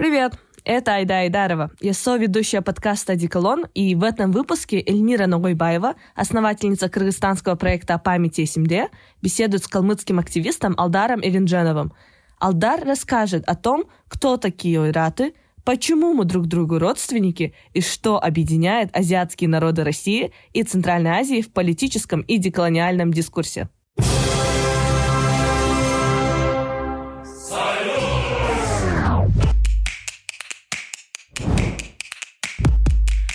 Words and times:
Привет! 0.00 0.32
Это 0.64 0.94
Айда 0.94 1.18
Айдарова. 1.18 1.72
Я 1.78 1.92
соведущая 1.92 2.62
подкаста 2.62 3.12
«Одеколон», 3.12 3.66
и 3.74 3.94
в 3.94 4.02
этом 4.02 4.32
выпуске 4.32 4.82
Эльмира 4.82 5.26
Ногойбаева, 5.26 5.94
основательница 6.14 6.88
кыргызстанского 6.88 7.54
проекта 7.54 7.98
памяти 7.98 8.46
СМД, 8.46 8.90
беседует 9.20 9.62
с 9.62 9.68
калмыцким 9.68 10.18
активистом 10.18 10.74
Алдаром 10.78 11.20
Эвендженовым. 11.20 11.92
Алдар 12.38 12.82
расскажет 12.82 13.44
о 13.46 13.54
том, 13.56 13.84
кто 14.08 14.38
такие 14.38 14.80
ойраты, 14.80 15.34
почему 15.66 16.14
мы 16.14 16.24
друг 16.24 16.46
другу 16.46 16.78
родственники 16.78 17.52
и 17.74 17.82
что 17.82 18.18
объединяет 18.24 18.96
азиатские 18.96 19.50
народы 19.50 19.84
России 19.84 20.32
и 20.54 20.62
Центральной 20.62 21.10
Азии 21.10 21.42
в 21.42 21.52
политическом 21.52 22.22
и 22.22 22.38
деколониальном 22.38 23.12
дискурсе. 23.12 23.68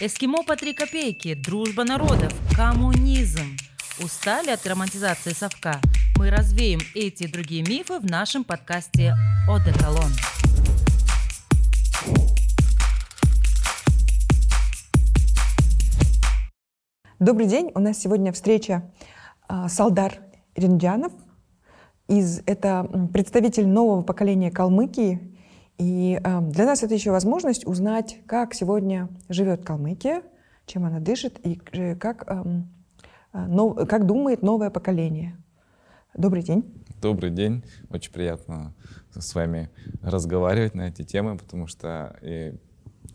Эскимо 0.05 0.43
по 0.43 0.55
три 0.55 0.75
копейки, 0.75 1.33
дружба 1.33 1.83
народов, 1.83 2.31
коммунизм. 2.55 3.57
Устали 4.03 4.51
от 4.51 4.63
романтизации 4.67 5.31
совка? 5.31 5.81
Мы 6.19 6.29
развеем 6.29 6.79
эти 6.93 7.23
и 7.23 7.27
другие 7.27 7.63
мифы 7.63 7.97
в 7.97 8.05
нашем 8.05 8.43
подкасте 8.43 9.15
«Одеколон». 9.49 10.11
Добрый 17.17 17.47
день. 17.47 17.71
У 17.73 17.79
нас 17.79 17.97
сегодня 17.97 18.31
встреча 18.31 18.87
а, 19.47 19.67
Салдар 19.69 20.19
Риндянов. 20.55 21.13
Из, 22.07 22.43
это 22.45 23.09
представитель 23.11 23.65
нового 23.65 24.03
поколения 24.03 24.51
Калмыкии, 24.51 25.34
и 25.77 26.19
э, 26.23 26.41
для 26.41 26.65
нас 26.65 26.83
это 26.83 26.93
еще 26.93 27.11
возможность 27.11 27.65
узнать, 27.67 28.17
как 28.27 28.53
сегодня 28.53 29.09
живет 29.29 29.65
Калмыкия, 29.65 30.21
чем 30.65 30.85
она 30.85 30.99
дышит 30.99 31.39
и 31.45 31.61
э, 31.71 31.95
как, 31.95 32.23
э, 32.27 32.43
нов, 33.33 33.87
как 33.87 34.05
думает 34.05 34.41
новое 34.41 34.69
поколение. 34.69 35.37
Добрый 36.15 36.43
день. 36.43 36.63
Добрый 37.01 37.29
день. 37.29 37.63
Очень 37.89 38.13
приятно 38.13 38.73
с 39.13 39.35
вами 39.35 39.69
разговаривать 40.01 40.73
на 40.75 40.87
эти 40.87 41.03
темы, 41.03 41.37
потому 41.37 41.67
что 41.67 42.17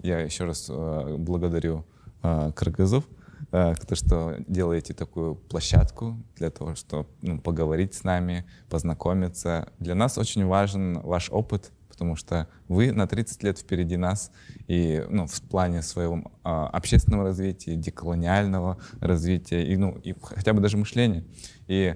я 0.02 0.20
еще 0.20 0.44
раз 0.44 0.66
э, 0.68 1.16
благодарю 1.18 1.84
э, 2.22 2.52
кыргызов, 2.54 3.04
э, 3.52 3.74
то, 3.74 3.94
что 3.94 4.36
делаете 4.46 4.94
такую 4.94 5.34
площадку 5.34 6.16
для 6.36 6.50
того, 6.50 6.74
чтобы 6.74 7.08
ну, 7.22 7.40
поговорить 7.40 7.94
с 7.94 8.04
нами, 8.04 8.46
познакомиться. 8.68 9.68
Для 9.78 9.94
нас 9.94 10.16
очень 10.18 10.46
важен 10.46 11.00
ваш 11.00 11.30
опыт, 11.30 11.70
потому 12.00 12.16
что 12.16 12.48
вы 12.66 12.92
на 12.92 13.06
30 13.06 13.42
лет 13.42 13.58
впереди 13.58 13.98
нас 13.98 14.32
и 14.68 15.04
ну, 15.10 15.26
в 15.26 15.42
плане 15.42 15.82
своего 15.82 16.32
а, 16.42 16.66
общественного 16.68 17.24
развития, 17.24 17.76
деколониального 17.76 18.78
развития 19.00 19.66
и, 19.66 19.76
ну, 19.76 19.98
и 20.02 20.14
хотя 20.18 20.54
бы 20.54 20.62
даже 20.62 20.78
мышления. 20.78 21.26
И 21.66 21.94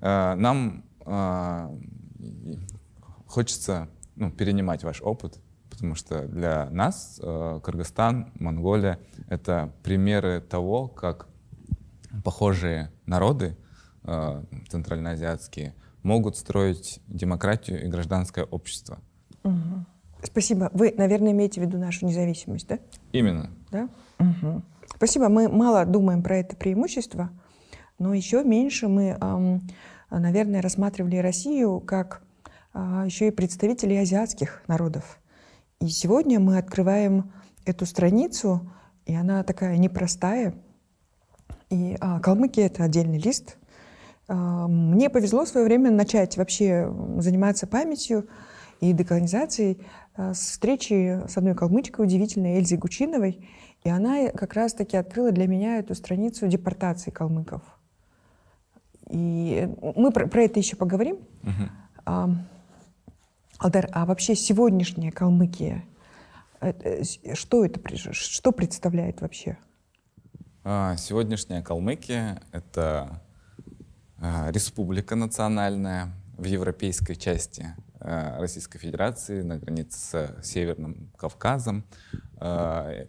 а, 0.00 0.36
нам 0.36 0.84
а, 1.04 1.76
хочется 3.26 3.88
ну, 4.14 4.30
перенимать 4.30 4.84
ваш 4.84 5.02
опыт, 5.02 5.40
потому 5.68 5.96
что 5.96 6.28
для 6.28 6.70
нас 6.70 7.20
а, 7.20 7.58
Кыргызстан, 7.58 8.30
Монголия— 8.38 9.00
это 9.28 9.72
примеры 9.82 10.40
того, 10.40 10.86
как 10.86 11.26
похожие 12.22 12.92
народы 13.04 13.56
а, 14.04 14.44
центральноазиатские 14.68 15.74
могут 16.04 16.36
строить 16.36 17.00
демократию 17.08 17.84
и 17.84 17.88
гражданское 17.88 18.44
общество— 18.44 19.00
Угу. 19.44 19.84
Спасибо. 20.22 20.70
Вы, 20.72 20.94
наверное, 20.96 21.32
имеете 21.32 21.60
в 21.60 21.64
виду 21.64 21.78
нашу 21.78 22.06
независимость, 22.06 22.68
да? 22.68 22.78
Именно. 23.12 23.50
Да? 23.70 23.88
Угу. 24.18 24.62
Спасибо. 24.96 25.28
Мы 25.28 25.48
мало 25.48 25.84
думаем 25.86 26.22
про 26.22 26.38
это 26.38 26.56
преимущество, 26.56 27.30
но 27.98 28.12
еще 28.12 28.44
меньше 28.44 28.88
мы, 28.88 29.18
наверное, 30.10 30.60
рассматривали 30.60 31.16
Россию 31.16 31.80
как 31.80 32.22
а, 32.72 33.04
еще 33.04 33.28
и 33.28 33.30
представителей 33.30 33.98
азиатских 33.98 34.62
народов. 34.68 35.18
И 35.80 35.88
сегодня 35.88 36.38
мы 36.38 36.58
открываем 36.58 37.32
эту 37.64 37.84
страницу, 37.86 38.70
и 39.06 39.14
она 39.14 39.42
такая 39.42 39.76
непростая. 39.76 40.54
И 41.68 41.96
а, 42.00 42.20
Калмыкия— 42.20 42.66
это 42.66 42.84
отдельный 42.84 43.18
лист. 43.18 43.56
А, 44.28 44.68
мне 44.68 45.10
повезло 45.10 45.44
в 45.44 45.48
свое 45.48 45.66
время 45.66 45.90
начать 45.90 46.36
вообще 46.36 46.92
заниматься 47.18 47.66
памятью 47.66 48.28
и 48.80 48.92
деколонизацией 48.92 49.78
э, 50.16 50.34
с 50.34 50.38
встречи 50.38 51.20
с 51.28 51.36
одной 51.36 51.54
калмычкой 51.54 52.04
удивительной 52.04 52.58
Эльзой 52.58 52.78
Гучиновой. 52.78 53.48
И 53.84 53.88
она 53.88 54.28
как 54.28 54.54
раз-таки 54.54 54.96
открыла 54.96 55.32
для 55.32 55.46
меня 55.46 55.78
эту 55.78 55.94
страницу 55.94 56.46
депортации 56.48 57.10
калмыков. 57.10 57.62
И 59.08 59.68
мы 59.96 60.12
про, 60.12 60.26
про 60.26 60.42
это 60.42 60.58
еще 60.58 60.76
поговорим. 60.76 61.16
Uh-huh. 61.42 61.68
А, 62.06 62.30
Алдар, 63.58 63.88
а 63.92 64.06
вообще 64.06 64.34
сегодняшняя 64.34 65.10
Калмыкия, 65.10 65.84
э, 66.60 67.02
что 67.34 67.64
это, 67.64 67.80
что 68.12 68.52
представляет 68.52 69.20
вообще? 69.20 69.58
А, 70.62 70.96
сегодняшняя 70.96 71.62
Калмыкия— 71.62 72.40
это 72.52 73.20
а, 74.18 74.50
республика 74.52 75.16
национальная 75.16 76.12
в 76.36 76.44
европейской 76.44 77.14
части 77.14 77.74
Э, 77.89 77.89
Российской 78.00 78.78
Федерации 78.78 79.42
на 79.42 79.58
границе 79.58 80.34
с 80.42 80.46
Северным 80.46 81.10
Кавказом. 81.16 81.84
Э, 82.40 83.06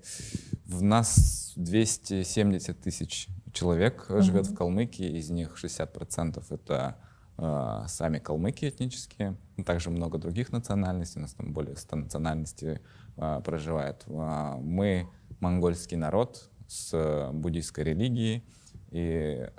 в 0.66 0.81
нас 0.81 1.53
270 1.56 2.81
тысяч 2.81 3.28
человек 3.53 4.07
mm-hmm. 4.09 4.22
живет 4.22 4.47
в 4.47 4.56
Калмыкии, 4.56 5.18
из 5.18 5.29
них 5.29 5.56
60% 5.62 6.44
это 6.50 6.97
э, 7.38 7.84
сами 7.88 8.19
калмыки 8.19 8.68
этнические, 8.68 9.38
также 9.66 9.90
много 9.90 10.18
других 10.18 10.52
национальностей, 10.52 11.19
у 11.19 11.22
нас 11.22 11.34
там 11.34 11.53
более 11.53 11.75
100 11.75 11.96
национальностей 11.96 12.79
проживает. 13.16 14.03
Мы 14.08 15.08
монгольский 15.41 15.97
народ 15.97 16.50
с 16.68 17.29
буддийской 17.34 17.84
религией, 17.84 18.44
и, 18.91 19.50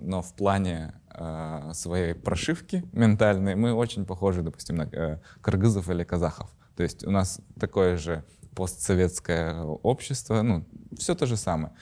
но 0.00 0.20
в 0.20 0.34
плане 0.34 0.94
э, 1.14 1.70
своей 1.74 2.14
прошивки 2.14 2.84
ментальной 2.92 3.54
мы 3.54 3.72
очень 3.72 4.04
похожи, 4.04 4.42
допустим, 4.42 4.76
на 4.76 4.88
э, 4.92 5.18
кыргызов 5.40 5.88
или 5.90 6.02
казахов. 6.02 6.50
То 6.76 6.82
есть 6.82 7.06
у 7.06 7.10
нас 7.10 7.40
такое 7.58 7.96
же 7.96 8.24
постсоветское 8.54 9.62
общество, 9.62 10.42
ну, 10.42 10.64
все 10.98 11.14
то 11.14 11.26
же 11.26 11.36
самое. 11.36 11.72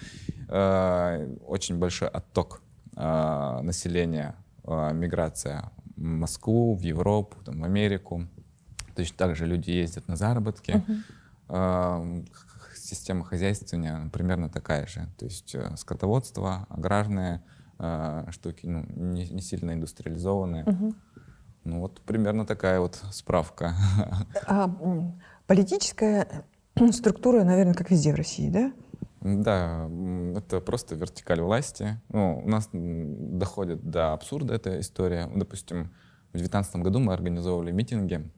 Э, 0.48 1.34
очень 1.46 1.78
большой 1.78 2.08
отток 2.08 2.60
э, 2.96 3.60
населения, 3.62 4.34
миграция 4.64 5.70
в 5.96 6.02
Москву, 6.02 6.74
в 6.74 6.82
Европу, 6.82 7.38
там, 7.42 7.60
в 7.60 7.64
Америку. 7.64 8.28
Точно 8.94 9.16
так 9.16 9.34
же 9.34 9.46
люди 9.46 9.70
ездят 9.70 10.08
на 10.08 10.16
заработки. 10.16 10.82
Uh-huh. 11.48 12.26
Э, 12.88 12.94
система 12.94 13.24
хозяйствования 13.24 14.08
примерно 14.12 14.48
такая 14.48 14.86
же. 14.86 15.08
То 15.18 15.24
есть 15.24 15.54
э, 15.54 15.76
скотоводство, 15.76 16.66
аграрное, 16.68 17.42
э, 17.78 18.26
штуки, 18.30 18.66
ну, 18.66 18.84
не, 18.88 19.28
не 19.28 19.40
сильно 19.40 19.72
индустриализованные. 19.72 20.64
Угу. 20.64 20.94
Ну 21.64 21.80
вот 21.80 22.00
примерно 22.00 22.46
такая 22.46 22.80
вот 22.80 23.02
справка. 23.12 23.74
А 24.46 24.70
политическая 25.46 26.44
структура, 26.92 27.44
наверное, 27.44 27.74
как 27.74 27.90
везде 27.90 28.12
в 28.12 28.16
России, 28.16 28.50
да? 28.50 28.72
Да, 29.20 29.90
это 30.36 30.60
просто 30.60 30.94
вертикаль 30.94 31.40
власти. 31.40 32.00
Ну, 32.08 32.40
у 32.44 32.48
нас 32.48 32.68
доходит 32.72 33.90
до 33.90 34.12
абсурда 34.12 34.54
эта 34.54 34.78
история. 34.78 35.28
Допустим, 35.34 35.90
в 36.28 36.38
2019 36.38 36.76
году 36.76 37.00
мы 37.00 37.12
организовывали 37.12 37.72
митинги, 37.72 38.30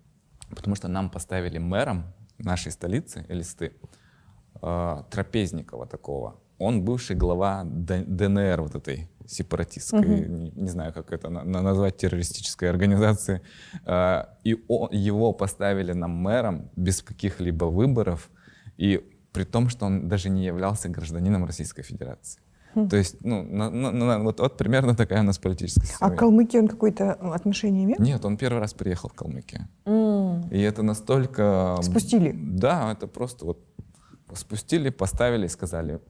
потому 0.49 0.77
что 0.77 0.89
нам 0.89 1.11
поставили 1.11 1.59
мэром 1.59 2.05
нашей 2.39 2.73
столицы, 2.73 3.27
Элисты, 3.29 3.67
э, 3.67 3.87
Трапезникова 4.61 5.87
такого. 5.87 6.37
Он 6.59 6.83
бывший 6.83 7.17
глава 7.17 7.63
ДНР 7.65 8.61
вот 8.61 8.75
этой 8.75 9.09
сепаратистской, 9.27 10.01
угу. 10.01 10.33
не, 10.33 10.51
не 10.51 10.69
знаю, 10.69 10.93
как 10.93 11.13
это 11.13 11.31
на, 11.31 11.45
назвать, 11.45 11.97
террористической 11.97 12.69
организации. 12.69 13.41
Э, 13.87 14.25
и 14.45 14.57
он, 14.69 14.91
его 14.91 15.33
поставили 15.33 15.93
нам 15.93 16.11
мэром 16.11 16.71
без 16.77 17.03
каких-либо 17.03 17.67
выборов, 17.67 18.31
и 18.77 19.01
при 19.33 19.45
том, 19.45 19.69
что 19.69 19.87
он 19.87 20.09
даже 20.09 20.29
не 20.31 20.45
являлся 20.45 20.89
гражданином 20.89 21.45
Российской 21.45 21.83
Федерации. 21.83 22.41
Хм. 22.75 22.89
То 22.89 22.97
есть, 22.97 23.17
ну, 23.25 23.43
на, 23.43 23.71
на, 23.71 23.91
на, 23.91 24.19
вот, 24.21 24.41
вот 24.41 24.57
примерно 24.57 24.95
такая 24.95 25.21
у 25.21 25.25
нас 25.25 25.39
политическая 25.39 25.87
система. 25.87 26.13
А 26.13 26.15
к 26.15 26.19
Калмыкии 26.19 26.59
он 26.59 26.69
какое-то 26.69 27.13
отношение 27.13 27.85
имел? 27.85 27.97
Нет, 27.99 28.25
он 28.25 28.37
первый 28.37 28.61
раз 28.61 28.75
приехал 28.75 29.09
в 29.09 29.15
Калмыкию. 29.15 29.69
Mm. 29.87 30.51
И 30.51 30.61
это 30.61 30.83
настолько... 30.83 31.79
Спустили? 31.83 32.33
Да, 32.33 32.93
это 32.93 33.09
просто 33.09 33.45
вот 33.45 33.70
спустили, 34.37 34.91
поставили 34.91 35.47
и 35.47 35.49
сказали, 35.49 36.01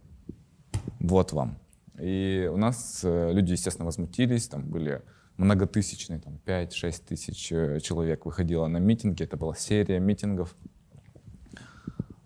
вот 0.99 1.33
вам. 1.33 1.59
И 1.99 2.49
у 2.53 2.57
нас 2.57 3.01
э, 3.05 3.33
люди, 3.33 3.53
естественно, 3.53 3.87
возмутились, 3.87 4.49
там 4.49 4.69
были 4.69 5.03
многотысячные, 5.37 6.21
там 6.21 6.39
5-6 6.47 7.03
тысяч 7.09 7.53
э, 7.53 7.81
человек 7.81 8.27
выходило 8.27 8.67
на 8.67 8.79
митинги, 8.79 9.23
это 9.23 9.37
была 9.37 9.55
серия 9.55 9.99
митингов. 10.01 10.55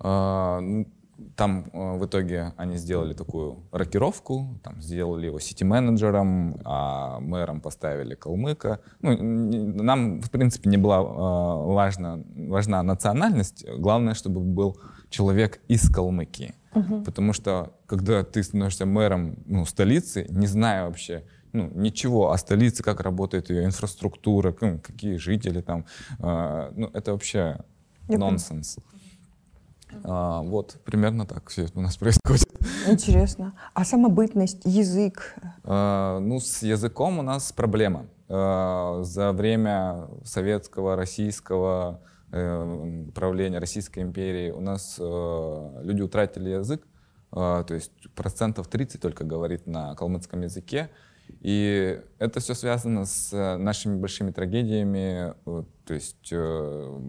А, 0.00 0.60
ну, 0.60 0.86
там 1.36 1.70
э, 1.72 1.98
в 1.98 2.06
итоге 2.06 2.52
они 2.56 2.76
сделали 2.76 3.14
такую 3.14 3.64
рокировку, 3.72 4.60
там, 4.62 4.80
сделали 4.82 5.26
его 5.26 5.38
сити-менеджером, 5.38 6.60
а 6.64 7.20
мэром 7.20 7.60
поставили 7.60 8.14
Калмыка. 8.14 8.80
Ну, 9.00 9.16
нам, 9.82 10.20
в 10.20 10.30
принципе, 10.30 10.70
не 10.70 10.76
была 10.76 11.00
э, 11.00 11.72
важна, 11.72 12.20
важна 12.36 12.82
национальность. 12.82 13.64
Главное, 13.78 14.14
чтобы 14.14 14.40
был 14.40 14.78
человек 15.14 15.60
из 15.68 15.88
Калмыкии. 15.88 16.54
Угу. 16.74 17.02
Потому 17.04 17.32
что, 17.32 17.72
когда 17.86 18.24
ты 18.24 18.42
становишься 18.42 18.84
мэром 18.84 19.36
ну, 19.46 19.64
столицы, 19.64 20.26
не 20.28 20.46
зная 20.46 20.86
вообще 20.86 21.22
ну, 21.52 21.70
ничего 21.72 22.32
о 22.32 22.38
столице, 22.38 22.82
как 22.82 23.00
работает 23.00 23.48
ее 23.48 23.64
инфраструктура, 23.64 24.54
ну, 24.60 24.80
какие 24.80 25.16
жители 25.16 25.60
там, 25.60 25.84
э, 26.18 26.72
ну, 26.74 26.90
это 26.92 27.12
вообще 27.12 27.60
Я 28.08 28.18
нонсенс. 28.18 28.74
Понимаю. 28.74 28.94
А, 30.02 30.42
вот, 30.42 30.80
примерно 30.84 31.26
так 31.26 31.48
все 31.48 31.68
у 31.74 31.80
нас 31.80 31.96
происходит. 31.96 32.48
Интересно. 32.88 33.52
А 33.72 33.84
самобытность, 33.84 34.62
язык? 34.64 35.36
А, 35.62 36.18
ну, 36.18 36.40
с 36.40 36.62
языком 36.62 37.20
у 37.20 37.22
нас 37.22 37.52
проблема. 37.52 38.06
А, 38.28 39.02
за 39.04 39.30
время 39.30 40.08
советского, 40.24 40.96
российского 40.96 42.00
э, 42.34 43.06
правления 43.14 43.58
Российской 43.58 44.00
империи 44.00 44.50
у 44.50 44.60
нас 44.60 44.96
э, 44.98 45.80
люди 45.82 46.02
утратили 46.02 46.50
язык, 46.50 46.86
а, 47.30 47.64
то 47.64 47.74
есть 47.74 47.92
процентов 48.14 48.68
30 48.68 49.00
только 49.00 49.24
говорит 49.24 49.66
на 49.66 49.94
калмыцком 49.94 50.42
языке. 50.42 50.90
И 51.40 52.00
это 52.18 52.40
все 52.40 52.54
связано 52.54 53.06
с 53.06 53.32
э, 53.32 53.56
нашими 53.56 53.96
большими 53.96 54.30
трагедиями, 54.30 55.34
то 55.44 55.94
есть 55.94 56.28
э, 56.30 57.00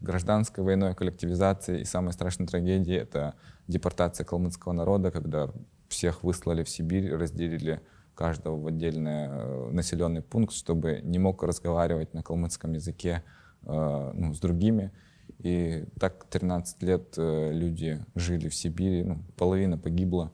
гражданской 0.00 0.64
войной, 0.64 0.94
коллективизацией. 0.94 1.82
И 1.82 1.84
самая 1.84 2.12
страшная 2.12 2.46
трагедия— 2.46 2.96
это 2.98 3.34
депортация 3.66 4.24
калмыцкого 4.24 4.72
народа, 4.72 5.10
когда 5.10 5.50
всех 5.88 6.22
выслали 6.22 6.62
в 6.62 6.68
Сибирь, 6.68 7.14
разделили 7.14 7.80
каждого 8.14 8.58
в 8.58 8.66
отдельный 8.66 9.28
э, 9.28 9.70
населенный 9.70 10.22
пункт, 10.22 10.54
чтобы 10.54 11.00
не 11.02 11.18
мог 11.18 11.42
разговаривать 11.42 12.14
на 12.14 12.22
калмыцком 12.22 12.72
языке 12.72 13.22
ну, 13.68 14.34
с 14.34 14.40
другими. 14.40 14.90
И 15.38 15.84
так 16.00 16.24
13 16.24 16.82
лет 16.82 17.14
люди 17.16 18.04
жили 18.14 18.48
в 18.48 18.54
Сибири, 18.54 19.04
ну, 19.04 19.22
половина 19.36 19.78
погибла. 19.78 20.32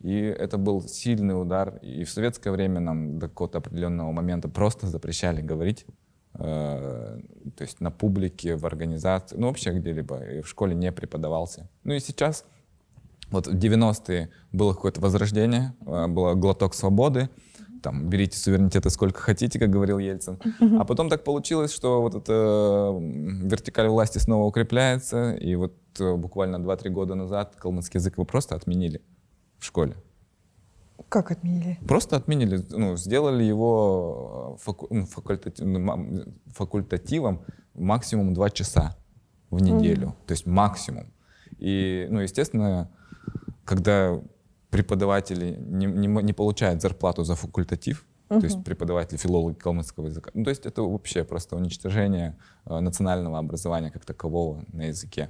И 0.00 0.14
это 0.16 0.58
был 0.58 0.82
сильный 0.82 1.40
удар. 1.40 1.78
И 1.82 2.04
в 2.04 2.10
советское 2.10 2.50
время 2.50 2.80
нам 2.80 3.18
до 3.18 3.28
какого-то 3.28 3.58
определенного 3.58 4.10
момента 4.10 4.48
просто 4.48 4.86
запрещали 4.86 5.40
говорить. 5.40 5.86
Э, 6.34 7.18
то 7.56 7.62
есть 7.62 7.80
на 7.80 7.90
публике, 7.90 8.56
в 8.56 8.64
организации, 8.66 9.36
ну 9.36 9.46
вообще 9.48 9.72
где-либо. 9.72 10.24
И 10.24 10.40
в 10.40 10.48
школе 10.48 10.74
не 10.74 10.90
преподавался. 10.92 11.68
Ну 11.84 11.94
и 11.94 12.00
сейчас, 12.00 12.44
вот 13.30 13.46
в 13.46 13.54
90-е 13.54 14.30
было 14.50 14.74
какое-то 14.74 15.00
возрождение, 15.00 15.74
э, 15.86 16.06
было 16.08 16.34
глоток 16.34 16.74
свободы. 16.74 17.28
Там, 17.82 18.08
берите 18.08 18.38
суверенитеты 18.38 18.90
сколько 18.90 19.20
хотите, 19.20 19.58
как 19.58 19.70
говорил 19.70 19.98
Ельцин. 19.98 20.38
А 20.78 20.84
потом 20.84 21.08
так 21.08 21.24
получилось, 21.24 21.72
что 21.72 22.00
вот 22.00 22.14
эта 22.14 22.96
вертикаль 23.00 23.88
власти 23.88 24.18
снова 24.18 24.44
укрепляется. 24.44 25.32
И 25.32 25.54
вот 25.56 25.74
э, 25.98 26.14
буквально 26.14 26.56
2-3 26.56 26.90
года 26.90 27.14
назад 27.14 27.56
калмыцкий 27.56 27.98
язык 27.98 28.18
вы 28.18 28.24
просто 28.24 28.54
отменили 28.54 29.02
в 29.58 29.64
школе. 29.64 29.96
Как 31.08 31.30
отменили? 31.30 31.78
Просто 31.86 32.16
отменили, 32.16 32.64
ну, 32.70 32.96
сделали 32.96 33.42
его 33.42 34.56
э, 34.56 34.62
факу, 34.62 34.86
ну, 34.90 35.04
факультатив, 35.06 35.66
факультативом 36.54 37.42
максимум 37.74 38.32
два 38.34 38.50
часа 38.50 38.96
в 39.50 39.60
неделю. 39.60 40.08
Mm. 40.08 40.26
То 40.26 40.32
есть 40.32 40.46
максимум. 40.46 41.12
И, 41.58 42.06
ну, 42.10 42.20
естественно, 42.20 42.90
когда 43.64 44.20
преподаватели 44.72 45.54
не, 45.60 45.86
не, 45.86 46.08
не 46.08 46.32
получают 46.32 46.80
зарплату 46.80 47.24
за 47.24 47.34
факультатив, 47.34 48.06
uh-huh. 48.28 48.40
то 48.40 48.46
есть 48.46 48.64
преподаватели 48.64 49.18
филологи 49.18 49.54
калмыцкого 49.54 50.06
языка, 50.06 50.30
ну, 50.34 50.44
то 50.44 50.50
есть 50.50 50.66
это 50.66 50.82
вообще 50.82 51.24
просто 51.24 51.56
уничтожение 51.56 52.36
э, 52.64 52.80
национального 52.80 53.38
образования 53.38 53.90
как 53.90 54.04
такового 54.04 54.64
на 54.72 54.86
языке. 54.88 55.28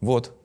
Вот. 0.00 0.36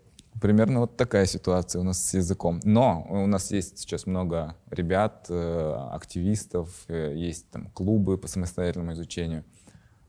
Примерно 0.41 0.81
вот 0.81 0.97
такая 0.97 1.25
ситуация 1.25 1.79
у 1.79 1.83
нас 1.83 2.05
с 2.05 2.13
языком. 2.13 2.59
Но 2.65 3.07
у 3.09 3.25
нас 3.25 3.51
есть 3.51 3.77
сейчас 3.77 4.05
много 4.05 4.55
ребят, 4.69 5.27
э, 5.29 5.89
активистов, 5.93 6.69
э, 6.89 7.13
есть 7.15 7.49
там 7.51 7.69
клубы 7.69 8.17
по 8.17 8.27
самостоятельному 8.27 8.91
изучению. 8.91 9.45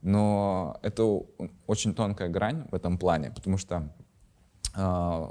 Но 0.03 0.79
это 0.83 1.05
очень 1.69 1.95
тонкая 1.95 2.29
грань 2.29 2.67
в 2.73 2.75
этом 2.75 2.99
плане, 2.99 3.31
потому 3.31 3.57
что 3.57 3.89
э, 4.77 5.27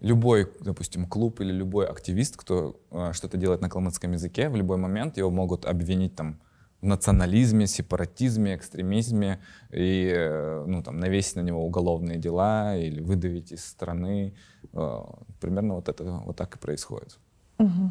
любой, 0.00 0.52
допустим, 0.60 1.06
клуб 1.06 1.40
или 1.40 1.52
любой 1.52 1.86
активист, 1.86 2.36
кто 2.36 2.80
э, 2.90 3.12
что-то 3.12 3.36
делает 3.36 3.60
на 3.60 3.68
калмыцком 3.68 4.12
языке, 4.12 4.48
в 4.48 4.56
любой 4.56 4.76
момент 4.76 5.16
его 5.16 5.30
могут 5.30 5.64
обвинить 5.64 6.14
там 6.14 6.40
национализме, 6.86 7.66
сепаратизме, 7.66 8.54
экстремизме 8.54 9.40
и 9.70 10.12
э, 10.14 10.64
ну, 10.66 10.82
там, 10.82 10.98
навесить 10.98 11.36
на 11.36 11.40
него 11.40 11.64
уголовные 11.64 12.18
дела 12.18 12.76
или 12.76 13.00
выдавить 13.00 13.52
из 13.52 13.64
страны. 13.64 14.34
Э, 14.72 15.00
примерно 15.40 15.74
вот 15.74 15.88
это 15.88 16.04
вот 16.04 16.36
так 16.36 16.56
и 16.56 16.58
происходит. 16.58 17.18
Угу. 17.58 17.90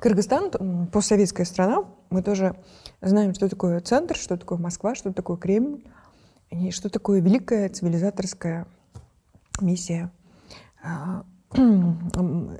Кыргызстан— 0.00 0.86
постсоветская 0.92 1.46
страна. 1.46 1.84
Мы 2.10 2.22
тоже 2.22 2.56
знаем, 3.00 3.34
что 3.34 3.48
такое 3.48 3.80
центр, 3.80 4.16
что 4.16 4.36
такое 4.36 4.58
Москва, 4.58 4.94
что 4.94 5.12
такое 5.12 5.36
Кремль, 5.36 5.82
и 6.50 6.70
что 6.70 6.88
такое 6.88 7.20
великая 7.20 7.68
цивилизаторская 7.68 8.66
миссия 9.60 10.10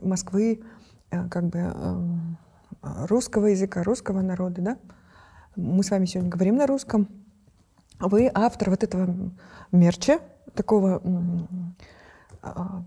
Москвы, 0.02 0.62
э, 1.10 1.28
как 1.28 1.44
бы 1.46 1.72
русского 2.82 3.46
языка, 3.46 3.82
русского 3.82 4.20
народа, 4.20 4.62
да? 4.62 4.78
Мы 5.56 5.82
с 5.82 5.90
вами 5.90 6.06
сегодня 6.06 6.30
говорим 6.30 6.56
на 6.56 6.66
русском. 6.66 7.08
Вы 8.00 8.30
автор 8.32 8.70
вот 8.70 8.82
этого 8.82 9.14
мерча, 9.70 10.18
такого 10.54 11.00
а, 12.42 12.82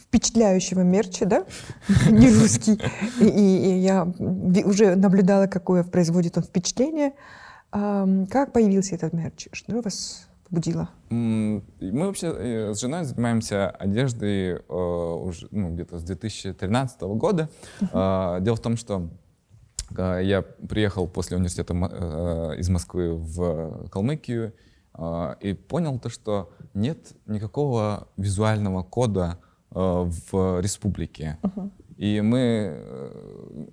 впечатляющего 0.00 0.82
мерча, 0.82 1.26
да, 1.26 1.44
не 2.10 2.30
русский. 2.30 2.80
И, 3.20 3.26
и 3.26 3.78
я 3.80 4.04
уже 4.04 4.94
наблюдала, 4.94 5.46
какое 5.46 5.82
производит 5.82 6.36
он 6.36 6.44
впечатление. 6.44 7.14
Как 7.70 8.52
появился 8.52 8.94
этот 8.94 9.12
мерч? 9.12 9.48
Что 9.52 9.82
вас 9.82 10.27
побудило? 10.48 10.88
Мы 11.10 11.62
вообще 11.80 12.34
э, 12.36 12.74
с 12.74 12.80
женой 12.80 13.04
занимаемся 13.04 13.70
одеждой 13.70 14.56
э, 14.56 14.62
уже 14.68 15.48
ну, 15.50 15.74
где-то 15.74 15.98
с 15.98 16.02
2013 16.02 17.00
года. 17.02 17.48
Uh-huh. 17.80 18.40
Дело 18.40 18.56
в 18.56 18.60
том, 18.60 18.76
что 18.76 19.08
я 19.96 20.42
приехал 20.42 21.08
после 21.08 21.36
университета 21.36 21.74
э, 21.74 22.58
из 22.58 22.68
Москвы 22.68 23.14
в 23.14 23.88
Калмыкию 23.88 24.52
э, 24.94 25.34
и 25.40 25.54
понял 25.54 25.98
то, 25.98 26.08
что 26.08 26.50
нет 26.74 27.14
никакого 27.26 28.08
визуального 28.16 28.82
кода 28.82 29.38
э, 29.70 29.74
в 29.74 30.60
республике. 30.60 31.38
Uh-huh. 31.42 31.70
И 31.96 32.20
мы, 32.20 33.68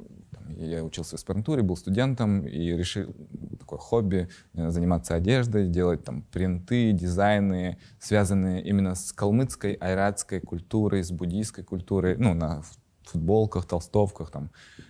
я 0.57 0.83
учился 0.83 1.11
в 1.11 1.13
аспирантуре, 1.15 1.63
был 1.63 1.77
студентом 1.77 2.47
и 2.47 2.71
решил 2.71 3.13
такое 3.59 3.79
хобби 3.79 4.29
заниматься 4.53 5.15
одеждой, 5.15 5.67
делать 5.67 6.03
там 6.03 6.21
принты, 6.21 6.91
дизайны, 6.91 7.77
связанные 7.99 8.63
именно 8.63 8.95
с 8.95 9.11
калмыцкой, 9.11 9.73
айратской 9.73 10.39
культурой, 10.39 11.03
с 11.03 11.11
буддийской 11.11 11.63
культурой, 11.63 12.15
ну, 12.17 12.33
на 12.33 12.61
футболках, 13.05 13.65
толстовках, 13.65 14.31
там, 14.31 14.49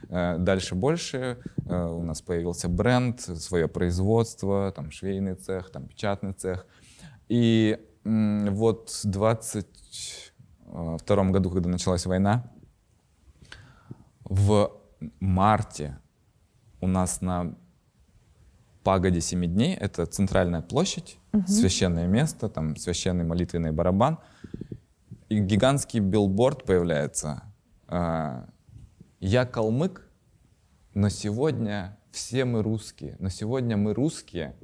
э, 0.09 0.38
дальше 0.39 0.75
больше. 0.75 1.39
Э, 1.65 1.88
у 1.88 2.03
нас 2.03 2.21
появился 2.21 2.69
бренд, 2.69 3.21
свое 3.21 3.67
производство, 3.67 4.71
там, 4.75 4.91
швейный 4.91 5.33
цех, 5.35 5.71
там, 5.71 5.88
печатный 5.88 6.33
цех. 6.33 6.67
И 7.27 7.79
вот 8.03 8.89
в 8.89 9.05
22 9.05 11.31
году, 11.31 11.50
когда 11.50 11.69
началась 11.69 12.05
война, 12.05 12.51
в 14.24 14.71
марте 15.20 15.98
у 16.82 16.88
нас 16.88 17.22
на 17.22 17.56
пагоде 18.84 19.22
семи 19.22 19.48
дней, 19.48 19.75
это 19.75 20.06
центральная 20.06 20.62
площадь, 20.62 21.18
угу. 21.34 21.48
священное 21.48 22.08
место, 22.08 22.50
там 22.50 22.75
священный 22.75 23.24
молитвенный 23.24 23.72
барабан, 23.72 24.20
и 25.30 25.40
гигантский 25.40 26.00
билборд 26.00 26.66
появляется 26.66 27.44
а, 27.88 28.48
я 29.20 29.46
калмык, 29.46 30.08
но 30.94 31.10
сегодня 31.10 31.98
все 32.12 32.46
мы 32.46 32.62
русские. 32.64 33.16
Но 33.20 33.30
сегодня 33.30 33.75
мы 33.75 33.94
русские 33.94 34.56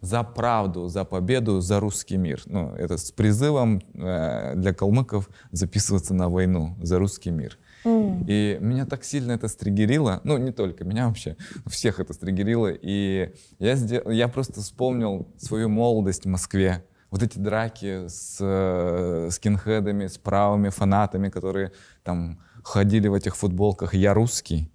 за 0.00 0.22
правду, 0.22 0.88
за 0.88 1.04
победу, 1.04 1.60
за 1.60 1.80
русский 1.80 2.16
мир. 2.16 2.42
Ну, 2.46 2.72
это 2.74 2.96
с 2.96 3.10
призывом 3.10 3.82
э, 3.94 4.54
для 4.54 4.72
калмыков 4.72 5.28
записываться 5.50 6.14
на 6.14 6.28
войну 6.28 6.76
за 6.80 6.98
русский 6.98 7.30
мир. 7.30 7.58
И 7.86 8.58
меня 8.60 8.84
так 8.86 9.04
сильно 9.04 9.32
это 9.32 9.48
стригерило, 9.48 10.20
ну 10.24 10.38
не 10.38 10.52
только 10.52 10.84
меня 10.84 11.06
вообще, 11.06 11.36
всех 11.66 12.00
это 12.00 12.12
стригерило. 12.12 12.70
И 12.70 13.32
я, 13.58 13.76
сделал, 13.76 14.10
я 14.10 14.28
просто 14.28 14.60
вспомнил 14.60 15.28
свою 15.38 15.68
молодость 15.68 16.24
в 16.24 16.28
Москве, 16.28 16.84
вот 17.10 17.22
эти 17.22 17.38
драки 17.38 18.08
с 18.08 18.38
э, 18.40 19.28
скинхедами, 19.30 20.06
с 20.06 20.18
правыми 20.18 20.70
фанатами, 20.70 21.28
которые 21.28 21.72
там 22.02 22.40
ходили 22.62 23.08
в 23.08 23.14
этих 23.14 23.36
футболках 23.36 23.94
«Я 23.94 24.12
русский». 24.14 24.72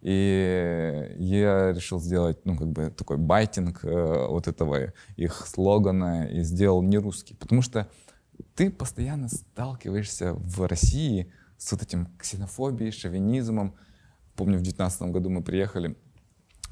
И 0.00 1.14
я 1.18 1.72
решил 1.72 2.00
сделать, 2.00 2.38
ну, 2.44 2.56
как 2.56 2.68
бы 2.68 2.90
такой 2.90 3.16
байтинг 3.16 3.84
э, 3.84 4.26
вот 4.28 4.46
этого 4.46 4.92
их 5.16 5.46
слогана 5.46 6.26
и 6.26 6.42
сделал 6.42 6.80
не 6.82 6.98
русский. 6.98 7.34
Потому 7.34 7.60
что 7.60 7.88
ты 8.54 8.70
постоянно 8.70 9.28
сталкиваешься 9.28 10.34
в 10.34 10.66
России 10.66 11.32
с 11.58 11.72
вот 11.72 11.82
этим 11.82 12.08
ксенофобией, 12.18 12.92
шовинизмом. 12.92 13.74
Помню, 14.34 14.58
в 14.58 14.62
2019 14.62 15.02
году 15.12 15.30
мы 15.30 15.42
приехали, 15.42 15.96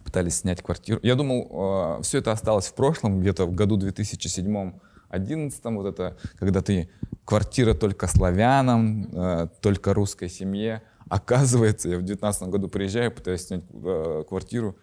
пытались 0.05 0.37
снять 0.37 0.63
квартиру. 0.63 1.01
Я 1.03 1.15
думал, 1.15 1.99
э, 1.99 2.03
все 2.03 2.19
это 2.19 2.33
осталось 2.33 2.67
в 2.67 2.75
прошлом, 2.75 3.21
где-то 3.21 3.47
в 3.47 3.55
году 3.55 3.77
2007 3.77 4.73
2011, 5.19 5.65
вот 5.77 5.87
это, 5.87 6.17
когда 6.39 6.61
ты 6.61 6.89
квартира 7.25 7.75
только 7.75 8.07
славянам, 8.07 9.09
э, 9.13 9.49
только 9.61 9.95
русской 9.95 10.29
семье. 10.29 10.83
Оказывается, 11.09 11.89
я 11.89 11.97
в 11.97 12.03
2019 12.03 12.49
году 12.49 12.69
приезжаю, 12.69 13.13
пытаюсь 13.13 13.47
снять 13.47 13.65
э, 13.73 14.25
квартиру, 14.29 14.77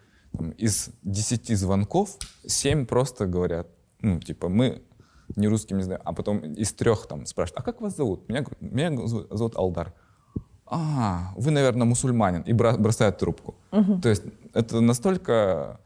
из 0.56 0.90
10 1.02 1.58
звонков 1.58 2.16
7 2.46 2.86
просто 2.86 3.26
говорят, 3.26 3.68
ну, 4.00 4.18
типа, 4.18 4.48
мы 4.48 4.82
не 5.36 5.48
русским 5.48 5.78
не 5.78 5.82
знаю, 5.82 6.00
а 6.04 6.12
потом 6.12 6.38
из 6.40 6.72
трех 6.72 7.06
там 7.06 7.26
спрашивают, 7.26 7.60
а 7.60 7.62
как 7.62 7.80
вас 7.80 7.96
зовут? 7.96 8.28
Меня, 8.28 8.44
меня 8.60 9.06
зовут 9.06 9.56
Алдар. 9.56 9.92
А, 10.66 11.32
вы, 11.36 11.50
наверное, 11.50 11.86
мусульманин. 11.86 12.42
И 12.42 12.52
бросают 12.52 13.18
трубку. 13.18 13.56
Угу. 13.72 14.00
То 14.00 14.08
есть 14.08 14.22
это 14.54 14.80
настолько, 14.80 15.80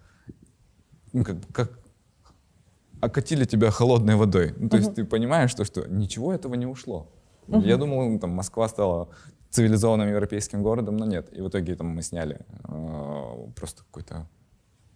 ну, 1.13 1.25
как, 1.25 1.37
как 1.53 1.79
окатили 3.01 3.45
тебя 3.45 3.71
холодной 3.71 4.17
водой. 4.17 4.55
Ну, 4.57 4.69
то 4.69 4.77
uh-huh. 4.77 4.81
есть 4.81 4.95
ты 4.95 5.05
понимаешь, 5.05 5.51
что, 5.51 5.65
что 5.65 5.87
ничего 5.89 6.33
этого 6.33 6.55
не 6.55 6.67
ушло. 6.67 7.09
Uh-huh. 7.49 7.67
Я 7.67 7.77
думал, 7.77 8.09
ну, 8.09 8.19
там, 8.19 8.31
Москва 8.31 8.69
стала 8.69 9.09
цивилизованным 9.51 10.09
европейским 10.09 10.63
городом, 10.63 10.97
но 10.97 11.05
нет. 11.05 11.29
И 11.33 11.41
в 11.41 11.49
итоге 11.49 11.75
там 11.75 11.89
мы 11.89 12.03
сняли 12.03 12.41
э, 12.69 13.51
просто 13.55 13.85
какую-то 13.85 14.29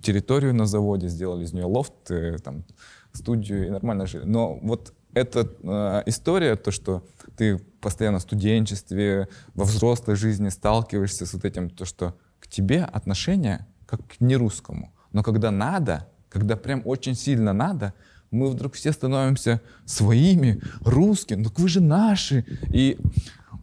территорию 0.00 0.54
на 0.54 0.66
заводе, 0.66 1.08
сделали 1.08 1.44
из 1.44 1.52
нее 1.52 1.66
лофт, 1.66 2.10
э, 2.10 2.38
там, 2.38 2.64
студию 3.12 3.66
и 3.66 3.70
нормально 3.70 4.06
жили. 4.06 4.24
Но 4.24 4.56
вот 4.62 4.92
эта 5.14 5.48
э, 5.62 6.02
история, 6.06 6.56
то, 6.56 6.70
что 6.70 7.04
ты 7.36 7.58
постоянно 7.80 8.18
в 8.18 8.22
студенчестве, 8.22 9.28
во 9.54 9.64
взрослой 9.64 10.16
жизни 10.16 10.48
сталкиваешься 10.48 11.26
с 11.26 11.34
вот 11.34 11.44
этим, 11.44 11.70
то, 11.70 11.84
что 11.84 12.14
к 12.38 12.46
тебе 12.46 12.82
отношение 12.84 13.66
как 13.86 14.06
к 14.06 14.20
нерусскому. 14.20 14.92
Но 15.12 15.22
когда 15.22 15.50
надо, 15.50 16.08
когда 16.28 16.56
прям 16.56 16.82
очень 16.84 17.14
сильно 17.14 17.52
надо, 17.52 17.94
мы 18.30 18.48
вдруг 18.48 18.74
все 18.74 18.92
становимся 18.92 19.60
своими, 19.84 20.60
русскими, 20.82 21.42
ну 21.42 21.50
вы 21.56 21.68
же 21.68 21.80
наши. 21.80 22.44
И 22.72 22.96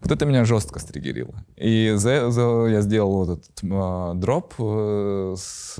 вот 0.01 0.12
это 0.12 0.25
меня 0.25 0.44
жестко 0.44 0.80
стригерило. 0.80 1.36
И 1.56 1.94
за, 1.96 2.30
за, 2.32 2.68
я 2.68 2.82
сделал 2.82 3.25
вот 3.25 3.39
этот 3.39 3.63
э, 3.63 4.12
дроп 4.16 4.54
э, 4.60 5.36
с 5.38 5.77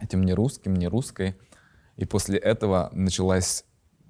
этим 0.00 0.22
не 0.22 0.34
русским, 0.34 0.74
не 0.74 0.86
русской. 0.86 1.36
И 1.98 2.04
после 2.04 2.38
этого 2.38 2.90
началась 2.92 3.64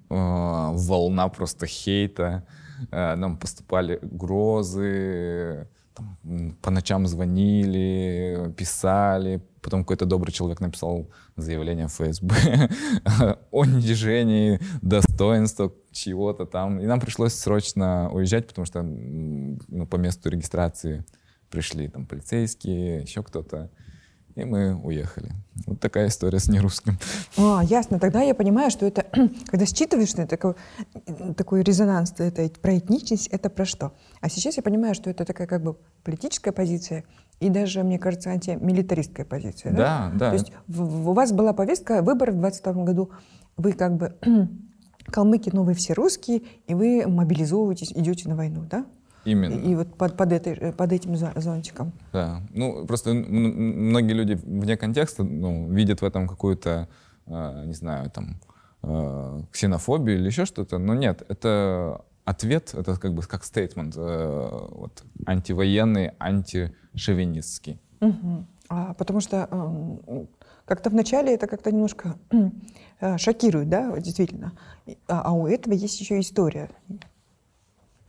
э, 0.09 0.15
волна 0.15 1.27
просто 1.29 1.65
хейта. 1.65 2.45
Э, 2.91 3.15
нам 3.15 3.37
поступали 3.37 3.97
угрозы, 4.01 5.67
там, 5.95 6.55
по 6.61 6.69
ночам 6.69 7.07
звонили, 7.07 8.53
писали. 8.55 9.41
Потом 9.61 9.81
какой-то 9.81 10.05
добрый 10.05 10.31
человек 10.31 10.61
написал 10.61 11.09
заявление 11.35 11.87
в 11.87 11.93
ФСБ 11.93 12.69
о 13.51 13.65
нижении 13.65 14.59
достоинства 14.83 15.73
чего-то 15.91 16.45
там. 16.45 16.79
И 16.79 16.85
нам 16.85 16.99
пришлось 16.99 17.33
срочно 17.33 18.09
уезжать, 18.11 18.47
потому 18.47 18.65
что 18.65 18.83
ну, 18.83 19.87
по 19.87 19.95
месту 19.95 20.29
регистрации 20.29 21.03
пришли 21.49 21.87
там 21.87 22.05
полицейские, 22.05 23.01
еще 23.01 23.23
кто-то 23.23 23.71
и 24.35 24.43
мы 24.45 24.75
уехали. 24.75 25.31
Вот 25.65 25.79
такая 25.79 26.07
история 26.07 26.39
с 26.39 26.47
нерусским. 26.47 26.97
А, 27.37 27.61
ясно. 27.63 27.99
Тогда 27.99 28.21
я 28.21 28.33
понимаю, 28.33 28.71
что 28.71 28.85
это, 28.85 29.05
когда 29.47 29.65
считываешь, 29.65 30.09
что 30.09 30.21
это 30.21 30.37
такой, 30.37 30.55
такой 31.35 31.63
резонанс, 31.63 32.13
это 32.17 32.49
про 32.61 32.77
этничность, 32.77 33.27
это 33.27 33.49
про 33.49 33.65
что? 33.65 33.93
А 34.21 34.29
сейчас 34.29 34.57
я 34.57 34.63
понимаю, 34.63 34.95
что 34.95 35.09
это 35.09 35.25
такая 35.25 35.47
как 35.47 35.63
бы 35.63 35.75
политическая 36.03 36.51
позиция 36.51 37.03
и 37.39 37.49
даже, 37.49 37.83
мне 37.83 37.99
кажется, 37.99 38.29
антимилитаристская 38.31 39.25
позиция. 39.25 39.71
Да, 39.73 40.11
да. 40.13 40.19
да. 40.19 40.29
То 40.29 40.35
есть 40.35 40.51
в, 40.67 41.09
у 41.09 41.13
вас 41.13 41.31
была 41.31 41.53
повестка 41.53 42.01
выборов 42.01 42.35
в 42.35 42.39
22 42.39 42.73
году, 42.83 43.11
вы 43.57 43.73
как 43.73 43.95
бы 43.95 44.15
калмыки, 45.05 45.49
но 45.53 45.63
вы 45.63 45.73
все 45.73 45.93
русские, 45.93 46.43
и 46.67 46.73
вы 46.73 47.05
мобилизовываетесь, 47.07 47.91
идете 47.93 48.29
на 48.29 48.35
войну, 48.35 48.65
да? 48.69 48.85
Именно. 49.25 49.53
И, 49.53 49.75
вот 49.75 49.95
под, 49.95 50.15
под, 50.15 50.31
этой, 50.31 50.71
под 50.73 50.91
этим 50.91 51.15
зонтиком. 51.15 51.91
Да. 52.13 52.41
Ну, 52.51 52.85
просто 52.85 53.13
многие 53.13 54.13
люди 54.13 54.33
вне 54.33 54.77
контекста 54.77 55.23
ну, 55.23 55.69
видят 55.71 56.01
в 56.01 56.05
этом 56.05 56.27
какую-то, 56.27 56.87
э, 57.25 57.63
не 57.65 57.73
знаю, 57.73 58.09
там, 58.11 58.39
э, 58.83 59.41
ксенофобию 59.51 60.17
или 60.17 60.27
еще 60.27 60.45
что-то. 60.45 60.77
Но 60.77 60.93
нет, 60.93 61.23
это 61.27 62.01
ответ, 62.25 62.73
это 62.73 62.95
как 62.97 63.13
бы 63.13 63.23
как 63.23 63.43
стейтмент, 63.43 63.95
э, 63.97 64.67
вот, 64.71 65.03
антивоенный, 65.25 66.11
антишовинистский. 66.19 67.81
Угу. 68.01 68.45
А, 68.69 68.93
потому 68.93 69.19
что 69.19 69.47
э, 69.49 70.25
как-то 70.65 70.89
вначале 70.91 71.33
это 71.33 71.47
как-то 71.47 71.71
немножко 71.71 72.17
э, 72.99 73.17
шокирует, 73.17 73.69
да, 73.69 73.97
действительно. 73.99 74.53
А, 75.07 75.21
а 75.25 75.31
у 75.33 75.47
этого 75.47 75.73
есть 75.73 75.99
еще 75.99 76.19
история. 76.19 76.69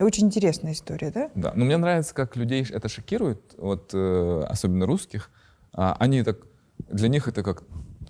Очень 0.01 0.27
интересная 0.27 0.73
история, 0.73 1.11
да? 1.11 1.29
Да, 1.35 1.53
но 1.55 1.65
мне 1.65 1.77
нравится, 1.77 2.13
как 2.13 2.35
людей 2.35 2.65
это 2.69 2.89
шокирует, 2.89 3.55
вот 3.57 3.91
э, 3.93 4.43
особенно 4.49 4.85
русских. 4.85 5.29
А, 5.73 5.95
они 5.99 6.23
так, 6.23 6.37
для 6.89 7.07
них 7.07 7.27
это 7.27 7.43
как 7.43 7.63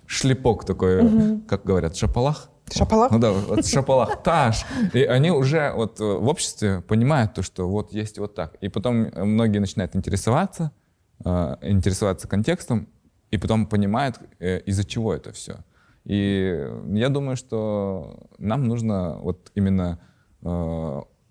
шлепок 0.06 0.64
такой, 0.64 1.04
угу. 1.04 1.42
как 1.46 1.64
говорят, 1.64 1.96
шапалах. 1.96 2.50
Шапалах? 2.72 3.10
Ну 3.10 3.18
да, 3.18 3.32
вот 3.32 3.66
шапалах, 3.66 4.22
таш. 4.22 4.64
И 4.94 5.02
они 5.02 5.30
уже 5.30 5.72
вот 5.74 6.00
э, 6.00 6.04
в 6.04 6.28
обществе 6.28 6.80
понимают 6.80 7.34
то, 7.34 7.42
что 7.42 7.68
вот 7.68 7.92
есть 7.92 8.18
вот 8.18 8.34
так. 8.34 8.54
И 8.60 8.68
потом 8.68 9.10
многие 9.14 9.58
начинают 9.58 9.94
интересоваться, 9.94 10.72
э, 11.24 11.56
интересоваться 11.62 12.26
контекстом, 12.26 12.88
и 13.30 13.38
потом 13.38 13.66
понимают, 13.66 14.18
э, 14.38 14.60
из-за 14.60 14.84
чего 14.84 15.14
это 15.14 15.32
все. 15.32 15.58
И 16.04 16.68
я 16.88 17.08
думаю, 17.10 17.36
что 17.36 18.28
нам 18.38 18.64
нужно 18.64 19.18
вот 19.18 19.52
именно 19.54 20.00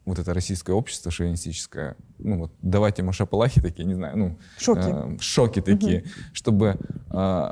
вот 0.06 0.20
это 0.20 0.34
российское 0.34 0.74
общество 0.74 1.12
шовинистическое, 1.12 1.96
ну 2.18 2.40
вот 2.40 2.54
давайте 2.62 3.02
ему 3.02 3.14
шапалахи 3.14 3.62
такие, 3.62 3.86
не 3.86 3.94
знаю, 3.94 4.18
ну 4.18 4.40
шоки, 4.58 5.16
э, 5.16 5.18
шоки 5.20 5.62
такие, 5.62 6.02
угу. 6.02 6.10
чтобы 6.34 6.78
э, 7.12 7.52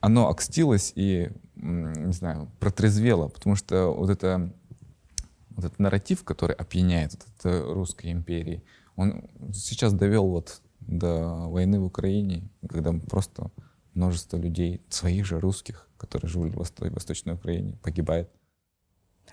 оно 0.00 0.28
окстилось 0.28 0.92
и, 0.94 1.30
не 1.56 2.12
знаю, 2.12 2.50
протрезвело, 2.60 3.28
потому 3.28 3.56
что 3.56 3.92
вот 3.92 4.10
это 4.10 4.52
вот 5.50 5.64
этот 5.64 5.78
нарратив, 5.80 6.22
который 6.22 6.54
опьяняет 6.54 7.12
вот 7.14 7.26
это 7.38 7.74
русской 7.74 8.12
империи, 8.12 8.62
он 8.94 9.28
сейчас 9.52 9.92
довел 9.92 10.28
вот 10.28 10.62
до 10.80 11.48
войны 11.48 11.80
в 11.80 11.84
Украине, 11.84 12.48
когда 12.68 12.92
просто 12.92 13.50
множество 13.94 14.36
людей, 14.36 14.80
своих 14.88 15.26
же 15.26 15.40
русских, 15.40 15.88
которые 15.96 16.30
живут 16.30 16.54
в 16.54 16.94
Восточной 16.94 17.34
Украине, 17.34 17.76
погибает. 17.82 18.30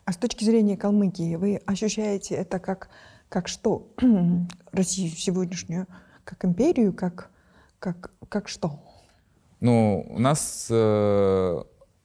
А 0.06 0.12
с 0.12 0.18
точки 0.18 0.44
зрения 0.44 0.78
Калмыкии, 0.78 1.36
вы 1.36 1.56
ощущаете 1.66 2.36
это 2.36 2.60
как, 2.60 2.90
как 3.28 3.48
что? 3.48 3.92
Россию 4.72 5.10
сегодняшнюю? 5.10 5.88
Как 6.24 6.46
империю? 6.46 6.94
Как, 6.94 7.32
как, 7.80 8.12
как 8.30 8.48
что? 8.48 8.80
Ну, 9.62 10.06
у 10.08 10.20
нас 10.20 10.68
э, 10.70 11.64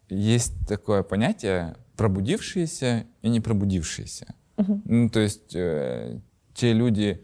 есть 0.09 0.55
такое 0.67 1.03
понятие 1.03 1.77
пробудившиеся 1.97 3.05
и 3.21 3.29
не 3.29 3.41
пробудившиеся. 3.41 4.35
Угу. 4.57 4.81
Ну, 4.87 5.11
то 5.11 5.21
есть 5.21 5.55
э, 5.55 6.21
те 6.55 6.73
люди, 6.73 7.23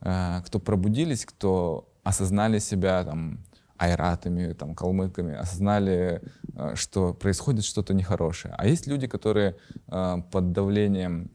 э, 0.00 0.40
кто 0.44 0.58
пробудились, 0.58 1.24
кто 1.24 1.88
осознали 2.02 2.58
себя 2.58 3.04
там 3.04 3.38
айратами, 3.80 4.52
там, 4.52 4.74
калмыками, 4.74 5.34
осознали, 5.34 6.20
э, 6.54 6.74
что 6.74 7.14
происходит 7.14 7.64
что-то 7.64 7.94
нехорошее. 7.94 8.54
А 8.58 8.66
есть 8.66 8.86
люди, 8.86 9.06
которые 9.06 9.56
э, 9.88 10.16
под 10.30 10.52
давлением 10.52 11.30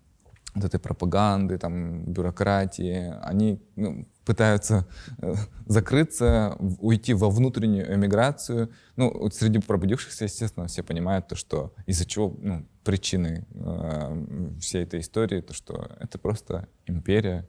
вот 0.54 0.64
этой 0.64 0.80
пропаганды, 0.80 1.58
там, 1.58 2.06
бюрократии, 2.06 3.14
они 3.24 3.62
ну, 3.76 4.08
пытаются 4.26 4.88
э, 5.18 5.34
закрыться, 5.66 6.56
уйти 6.80 7.14
во 7.14 7.30
внутреннюю 7.30 7.94
эмиграцию. 7.94 8.70
Ну, 8.96 9.12
вот 9.12 9.36
среди 9.36 9.60
пробудившихся, 9.60 10.26
естественно, 10.26 10.68
все 10.68 10.84
понимают 10.84 11.28
то, 11.28 11.36
что 11.36 11.74
из-за 11.88 12.06
чего 12.06 12.36
ну, 12.40 12.66
причины 12.84 13.46
э, 13.54 14.58
всей 14.62 14.84
этой 14.84 15.02
истории, 15.02 15.42
то, 15.42 15.54
что 15.54 15.90
это 16.00 16.18
просто 16.20 16.68
империя, 16.86 17.48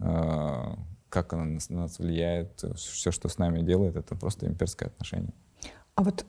э, 0.00 0.74
как 1.10 1.32
она 1.32 1.44
на 1.44 1.58
нас 1.68 1.98
влияет, 1.98 2.64
все, 2.76 3.10
что 3.10 3.28
с 3.28 3.36
нами 3.36 3.60
делает, 3.60 3.96
это 3.96 4.14
просто 4.14 4.46
имперское 4.46 4.88
отношение. 4.88 5.34
А 5.96 6.02
вот 6.02 6.24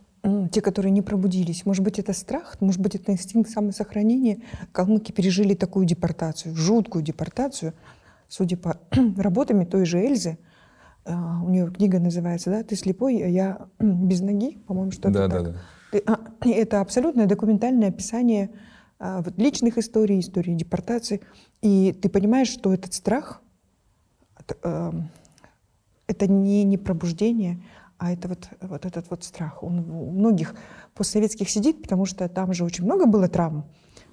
те, 0.52 0.62
которые 0.62 0.92
не 0.92 1.02
пробудились. 1.02 1.66
Может 1.66 1.84
быть, 1.84 1.98
это 1.98 2.14
страх, 2.14 2.58
может 2.60 2.80
быть, 2.80 2.96
это 2.96 3.12
инстинкт 3.12 3.50
самосохранения. 3.50 4.40
Калмыки 4.72 5.12
пережили 5.12 5.56
такую 5.56 5.86
депортацию, 5.86 6.56
жуткую 6.56 7.04
депортацию. 7.04 7.74
Судя 8.28 8.58
по 8.58 8.78
работами 9.18 9.66
той 9.66 9.86
же 9.86 10.00
Эльзы, 10.00 10.38
а, 11.06 11.42
у 11.44 11.50
нее 11.50 11.72
книга 11.72 12.00
называется, 12.00 12.52
да, 12.52 12.64
«Ты 12.64 12.76
слепой, 12.76 13.24
а 13.24 13.28
я 13.28 13.68
без 13.80 14.22
ноги», 14.22 14.58
по-моему, 14.68 14.92
что-то 14.92 15.10
да, 15.10 15.30
так. 15.30 15.44
Да, 15.44 15.56
да. 15.92 16.00
А, 16.06 16.48
это 16.50 16.82
абсолютное 16.82 17.26
документальное 17.26 17.90
описание 17.90 18.52
вот, 19.00 19.36
личных 19.38 19.80
историй, 19.80 20.20
истории 20.20 20.54
депортации. 20.54 21.22
И 21.64 21.92
ты 21.92 22.08
понимаешь, 22.08 22.50
что 22.50 22.72
этот 22.72 22.94
страх, 22.94 23.42
это 26.08 26.28
не, 26.28 26.64
не 26.64 26.78
пробуждение, 26.78 27.62
а 27.98 28.12
это 28.12 28.28
вот, 28.28 28.50
вот 28.62 28.86
этот 28.86 29.10
вот 29.10 29.24
страх. 29.24 29.64
Он 29.64 29.80
у 29.90 30.12
многих 30.12 30.56
постсоветских 30.96 31.50
сидит, 31.50 31.82
потому 31.82 32.06
что 32.06 32.28
там 32.28 32.54
же 32.54 32.64
очень 32.66 32.84
много 32.84 33.06
было 33.06 33.28
травм, 33.28 33.66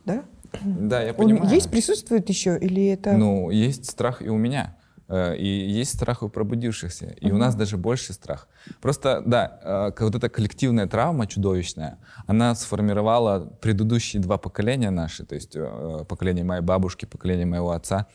да? 0.04 0.24
Да, 0.62 1.02
я 1.02 1.14
понимаю. 1.14 1.44
Он 1.44 1.48
есть, 1.50 1.70
присутствует 1.70 2.28
еще, 2.28 2.58
или 2.58 2.86
это... 2.86 3.12
Ну, 3.12 3.50
есть 3.50 3.90
страх 3.90 4.22
и 4.22 4.28
у 4.28 4.36
меня. 4.36 4.76
Э, 5.08 5.36
и 5.36 5.46
есть 5.46 5.94
страх 5.94 6.22
у 6.22 6.28
пробудившихся. 6.28 7.06
И 7.06 7.26
uh-huh. 7.26 7.32
у 7.32 7.36
нас 7.38 7.54
даже 7.54 7.76
больше 7.76 8.12
страх. 8.12 8.48
Просто, 8.80 9.22
да, 9.24 9.92
э, 9.98 10.04
вот 10.04 10.14
эта 10.14 10.28
коллективная 10.28 10.86
травма 10.86 11.26
чудовищная, 11.26 11.98
она 12.26 12.54
сформировала 12.54 13.40
предыдущие 13.60 14.22
два 14.22 14.38
поколения 14.38 14.90
наши, 14.90 15.24
то 15.24 15.34
есть 15.34 15.56
э, 15.56 16.04
поколение 16.08 16.44
моей 16.44 16.62
бабушки, 16.62 17.06
поколение 17.06 17.46
моего 17.46 17.70
отца. 17.70 18.06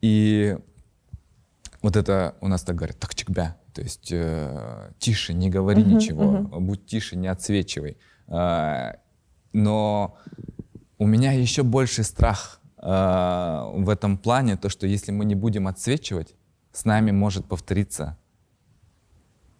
И 0.00 0.56
вот 1.82 1.96
это 1.96 2.34
у 2.40 2.48
нас 2.48 2.62
так 2.62 2.76
говорят, 2.76 2.98
так 2.98 3.14
чикбя, 3.14 3.56
то 3.72 3.82
есть 3.82 4.10
э, 4.12 4.90
тише, 4.98 5.34
не 5.34 5.48
говори 5.50 5.82
uh-huh, 5.82 5.94
ничего, 5.94 6.24
uh-huh. 6.24 6.60
будь 6.60 6.86
тише, 6.86 7.16
не 7.16 7.28
отсвечивай. 7.28 7.96
Э, 8.26 8.94
но 9.52 10.16
у 10.98 11.06
меня 11.06 11.32
еще 11.32 11.62
больше 11.62 12.02
страх 12.02 12.60
э, 12.76 12.82
в 12.82 13.88
этом 13.88 14.18
плане, 14.18 14.56
то, 14.56 14.68
что 14.68 14.86
если 14.86 15.12
мы 15.12 15.24
не 15.24 15.36
будем 15.36 15.68
отсвечивать, 15.68 16.34
с 16.72 16.84
нами 16.84 17.12
может 17.12 17.46
повториться 17.46 18.18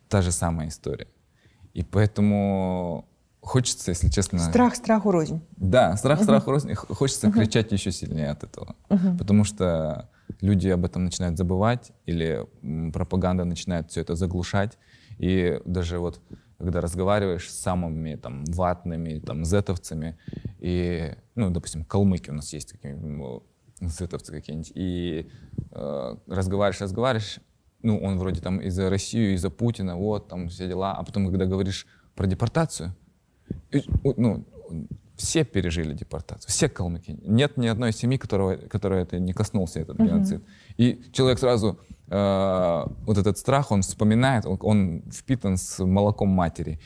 та 0.08 0.22
же 0.22 0.32
самая 0.32 0.68
история. 0.68 1.06
И 1.74 1.84
поэтому 1.84 3.04
хочется, 3.40 3.92
если 3.92 4.08
честно... 4.08 4.40
Страх 4.40 4.74
страху 4.74 5.12
рознь. 5.12 5.40
Да, 5.56 5.96
страх 5.96 6.22
страху 6.22 6.50
рознь. 6.50 6.74
Хочется 6.74 7.28
uh-huh. 7.28 7.32
кричать 7.32 7.70
еще 7.70 7.92
сильнее 7.92 8.30
от 8.30 8.42
этого. 8.42 8.74
Uh-huh. 8.88 9.16
Потому 9.16 9.44
что 9.44 10.08
люди 10.40 10.68
об 10.68 10.84
этом 10.84 11.04
начинают 11.04 11.36
забывать, 11.36 11.92
или 12.06 12.46
пропаганда 12.92 13.44
начинает 13.44 13.90
все 13.90 14.00
это 14.00 14.14
заглушать. 14.14 14.78
И 15.18 15.60
даже 15.64 15.98
вот 15.98 16.20
когда 16.58 16.80
разговариваешь 16.80 17.50
с 17.50 17.58
самыми 17.58 18.16
там 18.16 18.44
ватными, 18.44 19.20
там, 19.20 19.44
зетовцами, 19.44 20.18
и, 20.58 21.14
ну, 21.36 21.50
допустим, 21.50 21.84
калмыки 21.84 22.30
у 22.30 22.34
нас 22.34 22.52
есть 22.52 22.72
какие-нибудь, 22.72 23.42
зетовцы 23.80 24.32
какие-нибудь, 24.32 24.72
и 24.74 25.30
э, 25.70 26.16
разговариваешь, 26.26 26.80
разговариваешь, 26.80 27.38
ну, 27.82 27.98
он 27.98 28.18
вроде 28.18 28.40
там 28.40 28.60
и 28.60 28.70
за 28.70 28.90
Россию, 28.90 29.34
и 29.34 29.36
за 29.36 29.50
Путина, 29.50 29.96
вот, 29.96 30.28
там 30.28 30.48
все 30.48 30.66
дела, 30.66 30.94
а 30.94 31.04
потом, 31.04 31.28
когда 31.28 31.46
говоришь 31.46 31.86
про 32.16 32.26
депортацию, 32.26 32.92
и, 33.70 33.84
ну, 34.16 34.44
все 35.18 35.44
пережили 35.44 35.94
депортацию, 35.94 36.48
все 36.48 36.68
калмыки. 36.68 37.18
Нет 37.22 37.56
ни 37.56 37.66
одной 37.66 37.92
семьи, 37.92 38.16
которого, 38.16 38.56
которая 38.56 39.02
это 39.02 39.18
не 39.18 39.32
коснулся, 39.32 39.80
этот 39.80 39.98
геноцид. 39.98 40.40
Uh-huh. 40.40 40.74
И 40.76 41.02
человек 41.12 41.38
сразу, 41.38 41.78
э, 42.06 42.84
вот 43.06 43.18
этот 43.18 43.36
страх, 43.36 43.72
он 43.72 43.82
вспоминает, 43.82 44.46
он, 44.46 44.58
он 44.60 45.02
впитан 45.12 45.56
с 45.56 45.84
молоком 45.84 46.28
матери. 46.28 46.80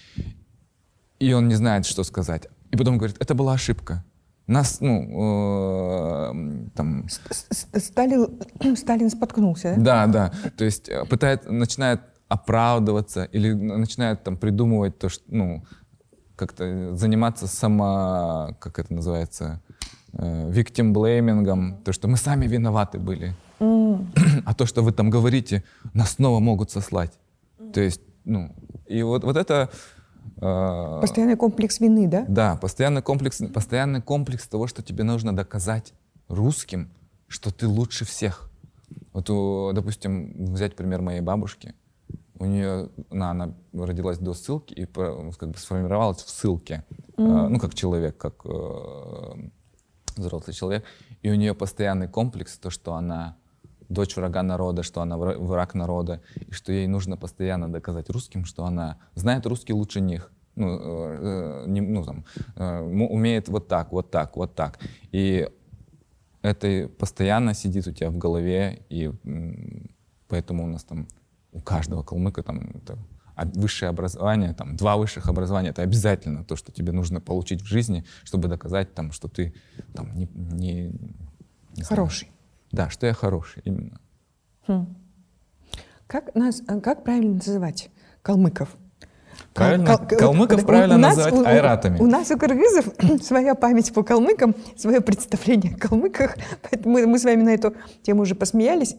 И 1.18 1.32
он 1.32 1.48
не 1.48 1.54
знает, 1.54 1.86
что 1.86 2.04
сказать. 2.04 2.48
И 2.70 2.76
потом 2.76 2.98
говорит, 2.98 3.16
это 3.20 3.34
была 3.34 3.52
ошибка. 3.52 4.04
Нас, 4.46 4.80
ну, 4.80 6.32
э, 6.32 6.68
там... 6.74 7.06
Сталин, 7.50 8.76
Сталин 8.76 9.10
споткнулся, 9.10 9.74
да? 9.76 10.06
Да, 10.06 10.30
да. 10.42 10.50
То 10.56 10.64
есть 10.64 10.88
э, 10.88 11.04
пытает, 11.04 11.50
начинает 11.50 12.00
оправдываться 12.28 13.24
или 13.24 13.52
начинает 13.52 14.24
там 14.24 14.38
придумывать 14.38 14.98
то, 14.98 15.10
что, 15.10 15.22
ну, 15.28 15.64
как-то 16.36 16.94
заниматься 16.96 17.46
само, 17.46 18.56
как 18.58 18.78
это 18.78 18.94
называется, 18.94 19.60
э, 20.12 20.50
victim 20.50 20.92
blaming, 20.92 21.82
то, 21.82 21.92
что 21.92 22.08
мы 22.08 22.16
сами 22.16 22.46
виноваты 22.46 22.98
были. 22.98 23.34
Mm. 23.60 24.42
А 24.44 24.54
то, 24.54 24.66
что 24.66 24.82
вы 24.82 24.92
там 24.92 25.10
говорите, 25.10 25.62
нас 25.94 26.12
снова 26.12 26.40
могут 26.40 26.70
сослать. 26.70 27.12
Mm. 27.58 27.72
То 27.72 27.80
есть, 27.80 28.00
ну, 28.24 28.54
и 28.86 29.02
вот, 29.02 29.24
вот 29.24 29.36
это... 29.36 29.70
Э, 30.38 30.98
постоянный 31.00 31.36
комплекс 31.36 31.80
вины, 31.80 32.08
да? 32.08 32.24
Да, 32.28 32.56
постоянный 32.56 33.02
комплекс, 33.02 33.40
постоянный 33.52 34.02
комплекс 34.02 34.48
того, 34.48 34.66
что 34.66 34.82
тебе 34.82 35.04
нужно 35.04 35.34
доказать 35.34 35.94
русским, 36.28 36.90
что 37.28 37.50
ты 37.50 37.66
лучше 37.66 38.04
всех. 38.04 38.50
Вот, 39.12 39.26
допустим, 39.74 40.52
взять 40.54 40.74
пример 40.74 41.02
моей 41.02 41.20
бабушки 41.20 41.74
у 42.42 42.44
нее, 42.44 42.88
она, 43.10 43.30
она 43.30 43.54
родилась 43.72 44.18
до 44.18 44.34
ссылки 44.34 44.74
и 44.74 44.84
как 44.84 45.50
бы 45.50 45.58
сформировалась 45.58 46.22
в 46.22 46.28
ссылке, 46.28 46.84
mm. 47.16 47.48
ну, 47.48 47.58
как 47.60 47.74
человек, 47.74 48.16
как 48.16 48.44
э, 48.44 49.48
взрослый 50.16 50.52
человек. 50.52 50.84
И 51.22 51.30
у 51.30 51.34
нее 51.36 51.54
постоянный 51.54 52.08
комплекс, 52.08 52.58
то, 52.58 52.70
что 52.70 52.94
она 52.94 53.36
дочь 53.88 54.16
врага 54.16 54.42
народа, 54.42 54.82
что 54.82 55.02
она 55.02 55.16
враг 55.16 55.74
народа, 55.74 56.20
и 56.34 56.52
что 56.52 56.72
ей 56.72 56.88
нужно 56.88 57.16
постоянно 57.16 57.68
доказать 57.68 58.10
русским, 58.10 58.44
что 58.44 58.64
она 58.64 58.98
знает 59.14 59.46
русский 59.46 59.72
лучше 59.72 60.00
них. 60.00 60.32
Ну, 60.56 60.66
э, 60.68 61.64
не, 61.68 61.80
ну 61.80 62.04
там, 62.04 62.24
э, 62.56 62.80
умеет 62.80 63.48
вот 63.48 63.68
так, 63.68 63.92
вот 63.92 64.10
так, 64.10 64.36
вот 64.36 64.56
так. 64.56 64.80
И 65.12 65.48
это 66.42 66.90
постоянно 66.98 67.54
сидит 67.54 67.86
у 67.86 67.92
тебя 67.92 68.10
в 68.10 68.18
голове, 68.18 68.82
и 68.88 69.12
поэтому 70.26 70.64
у 70.64 70.66
нас 70.66 70.82
там 70.82 71.06
у 71.52 71.60
каждого 71.60 72.02
калмыка 72.02 72.42
там 72.42 72.70
это 72.74 72.98
высшее 73.54 73.88
образование, 73.90 74.52
там 74.54 74.76
два 74.76 74.96
высших 74.96 75.28
образования, 75.28 75.70
это 75.70 75.82
обязательно 75.82 76.44
то, 76.44 76.56
что 76.56 76.72
тебе 76.72 76.92
нужно 76.92 77.20
получить 77.20 77.62
в 77.62 77.66
жизни, 77.66 78.04
чтобы 78.24 78.48
доказать 78.48 78.94
там, 78.94 79.12
что 79.12 79.28
ты 79.28 79.54
там 79.94 80.14
не, 80.14 80.28
не, 80.34 80.92
не 81.76 81.82
хороший. 81.82 82.26
Знаю. 82.26 82.36
Да, 82.72 82.90
что 82.90 83.06
я 83.06 83.14
хороший 83.14 83.62
именно. 83.64 84.00
Хм. 84.66 84.94
Как 86.06 86.34
нас, 86.34 86.62
как 86.82 87.04
правильно 87.04 87.34
называть 87.34 87.90
калмыков? 88.22 88.76
Правильно, 89.54 89.86
кал, 89.86 90.06
калмыков 90.06 90.60
вот, 90.60 90.66
правильно 90.66 90.96
у 90.96 90.98
нас, 90.98 91.16
называть 91.16 91.34
у, 91.34 91.44
айратами. 91.44 91.98
У, 91.98 92.04
у 92.04 92.06
нас 92.06 92.30
у 92.30 92.38
кыргызов 92.38 92.86
своя 93.22 93.54
память 93.54 93.92
по 93.92 94.02
калмыкам, 94.02 94.54
свое 94.76 95.00
представление 95.00 95.74
о 95.74 95.78
калмыках, 95.78 96.36
поэтому 96.62 96.94
мы, 96.94 97.06
мы 97.06 97.18
с 97.18 97.24
вами 97.24 97.42
на 97.42 97.54
эту 97.54 97.74
тему 98.02 98.22
уже 98.22 98.34
посмеялись. 98.34 98.96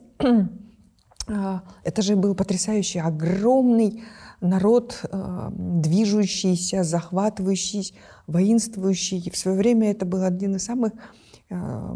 А, 1.27 1.63
это 1.83 2.01
же 2.01 2.15
был 2.15 2.35
потрясающий, 2.35 2.99
огромный 2.99 4.03
народ, 4.41 4.99
а, 5.11 5.51
движущийся, 5.55 6.83
захватывающий, 6.83 7.95
воинствующий. 8.27 9.29
В 9.31 9.37
свое 9.37 9.57
время 9.57 9.91
это 9.91 10.05
был 10.05 10.23
один 10.23 10.55
из 10.55 10.65
самых 10.65 10.91
а, 11.49 11.95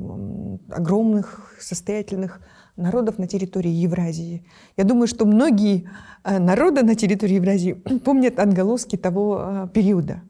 огромных, 0.69 1.53
состоятельных 1.59 2.41
народов 2.77 3.17
на 3.17 3.27
территории 3.27 3.71
Евразии. 3.71 4.45
Я 4.77 4.83
думаю, 4.83 5.07
что 5.07 5.25
многие 5.25 5.89
народы 6.23 6.83
на 6.83 6.95
территории 6.95 7.35
Евразии 7.35 7.73
помнят 8.05 8.39
отголоски 8.39 8.95
того 8.97 9.69
периода. 9.73 10.21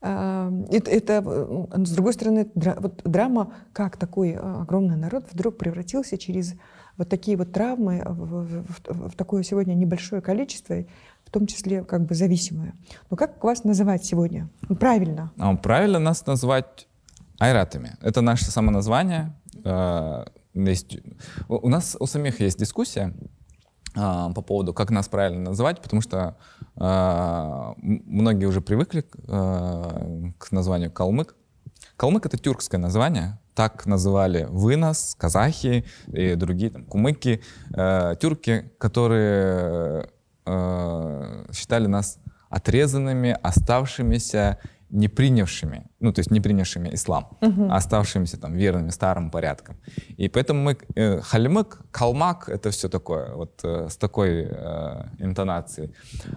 Это, 0.00 0.90
это, 0.90 1.22
с 1.72 1.90
другой 1.92 2.12
стороны, 2.12 2.46
вот 2.54 3.00
драма, 3.04 3.54
как 3.72 3.96
такой 3.96 4.34
огромный 4.34 4.96
народ 4.96 5.24
вдруг 5.32 5.56
превратился 5.56 6.18
через 6.18 6.54
вот 6.96 7.08
такие 7.08 7.36
вот 7.36 7.52
травмы 7.52 8.02
в, 8.04 8.64
в, 8.64 9.10
в 9.10 9.16
такое 9.16 9.42
сегодня 9.42 9.74
небольшое 9.74 10.22
количество, 10.22 10.84
в 11.24 11.30
том 11.30 11.46
числе 11.46 11.84
как 11.84 12.06
бы 12.06 12.14
зависимое. 12.14 12.74
Но 13.10 13.16
как 13.16 13.42
вас 13.42 13.64
называть 13.64 14.04
сегодня? 14.04 14.48
Правильно. 14.78 15.32
А, 15.38 15.56
правильно 15.56 15.98
нас 15.98 16.24
назвать 16.26 16.88
айратами. 17.38 17.96
Это 18.00 18.20
наше 18.20 18.46
самоназвание. 18.46 19.34
А, 19.64 20.26
есть, 20.54 20.98
у 21.48 21.68
нас 21.68 21.96
у 21.98 22.06
самих 22.06 22.40
есть 22.40 22.58
дискуссия 22.58 23.12
а, 23.96 24.30
по 24.30 24.42
поводу, 24.42 24.72
как 24.72 24.90
нас 24.90 25.08
правильно 25.08 25.40
называть, 25.40 25.82
потому 25.82 26.02
что 26.02 26.36
многие 26.76 28.46
уже 28.46 28.60
привыкли 28.60 29.02
к 29.02 30.50
названию 30.50 30.90
калмык. 30.90 31.36
Калмык— 31.96 32.26
это 32.26 32.36
тюркское 32.36 32.80
название, 32.80 33.38
так 33.54 33.86
называли 33.86 34.46
вы 34.50 34.76
нас, 34.76 35.14
казахи 35.18 35.84
и 36.06 36.34
другие 36.34 36.70
там, 36.70 36.84
кумыки, 36.84 37.40
э, 37.76 38.14
тюрки, 38.20 38.72
которые 38.78 40.08
э, 40.46 41.44
считали 41.52 41.86
нас 41.86 42.18
отрезанными, 42.50 43.36
оставшимися, 43.42 44.58
не 44.90 45.08
принявшими, 45.08 45.82
ну, 46.00 46.12
то 46.12 46.20
есть 46.20 46.30
не 46.30 46.40
принявшими 46.40 46.88
ислам, 46.94 47.24
угу. 47.40 47.68
а 47.70 47.76
оставшимися 47.76 48.36
там 48.36 48.54
верными 48.54 48.90
старым 48.90 49.30
порядкам. 49.30 49.76
И 50.16 50.28
поэтому 50.28 50.62
мы, 50.62 50.76
э, 50.94 51.20
хальмык, 51.20 51.80
калмак, 51.90 52.48
это 52.48 52.70
все 52.70 52.88
такое, 52.88 53.34
вот 53.34 53.60
э, 53.64 53.88
с 53.88 53.96
такой 53.96 54.46
э, 54.48 55.04
интонацией. 55.18 55.90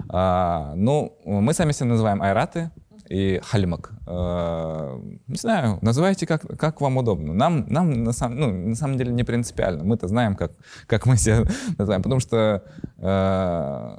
А, 0.10 0.73
ну, 0.75 1.17
мы 1.25 1.53
сами 1.53 1.71
себя 1.71 1.89
называем 1.89 2.21
айраты, 2.21 2.71
и 3.10 3.39
хальмак. 3.43 3.91
Э, 4.06 5.00
не 5.28 5.38
знаю, 5.38 5.80
называйте 5.82 6.28
как, 6.28 6.41
как 6.58 6.82
вам 6.82 6.98
удобно. 6.98 7.34
Нам, 7.34 7.65
нам 7.67 8.04
на, 8.04 8.12
самом, 8.12 8.39
ну, 8.39 8.52
на 8.52 8.76
самом 8.76 8.98
деле 8.98 9.12
не 9.12 9.24
принципиально. 9.24 9.84
Мы-то 9.84 10.08
знаем, 10.08 10.36
как, 10.36 10.52
как 10.88 11.06
мы 11.06 11.17
себя 11.17 11.46
называем. 11.78 12.04
Потому 12.04 12.20
что 12.20 12.63
э, 12.98 13.98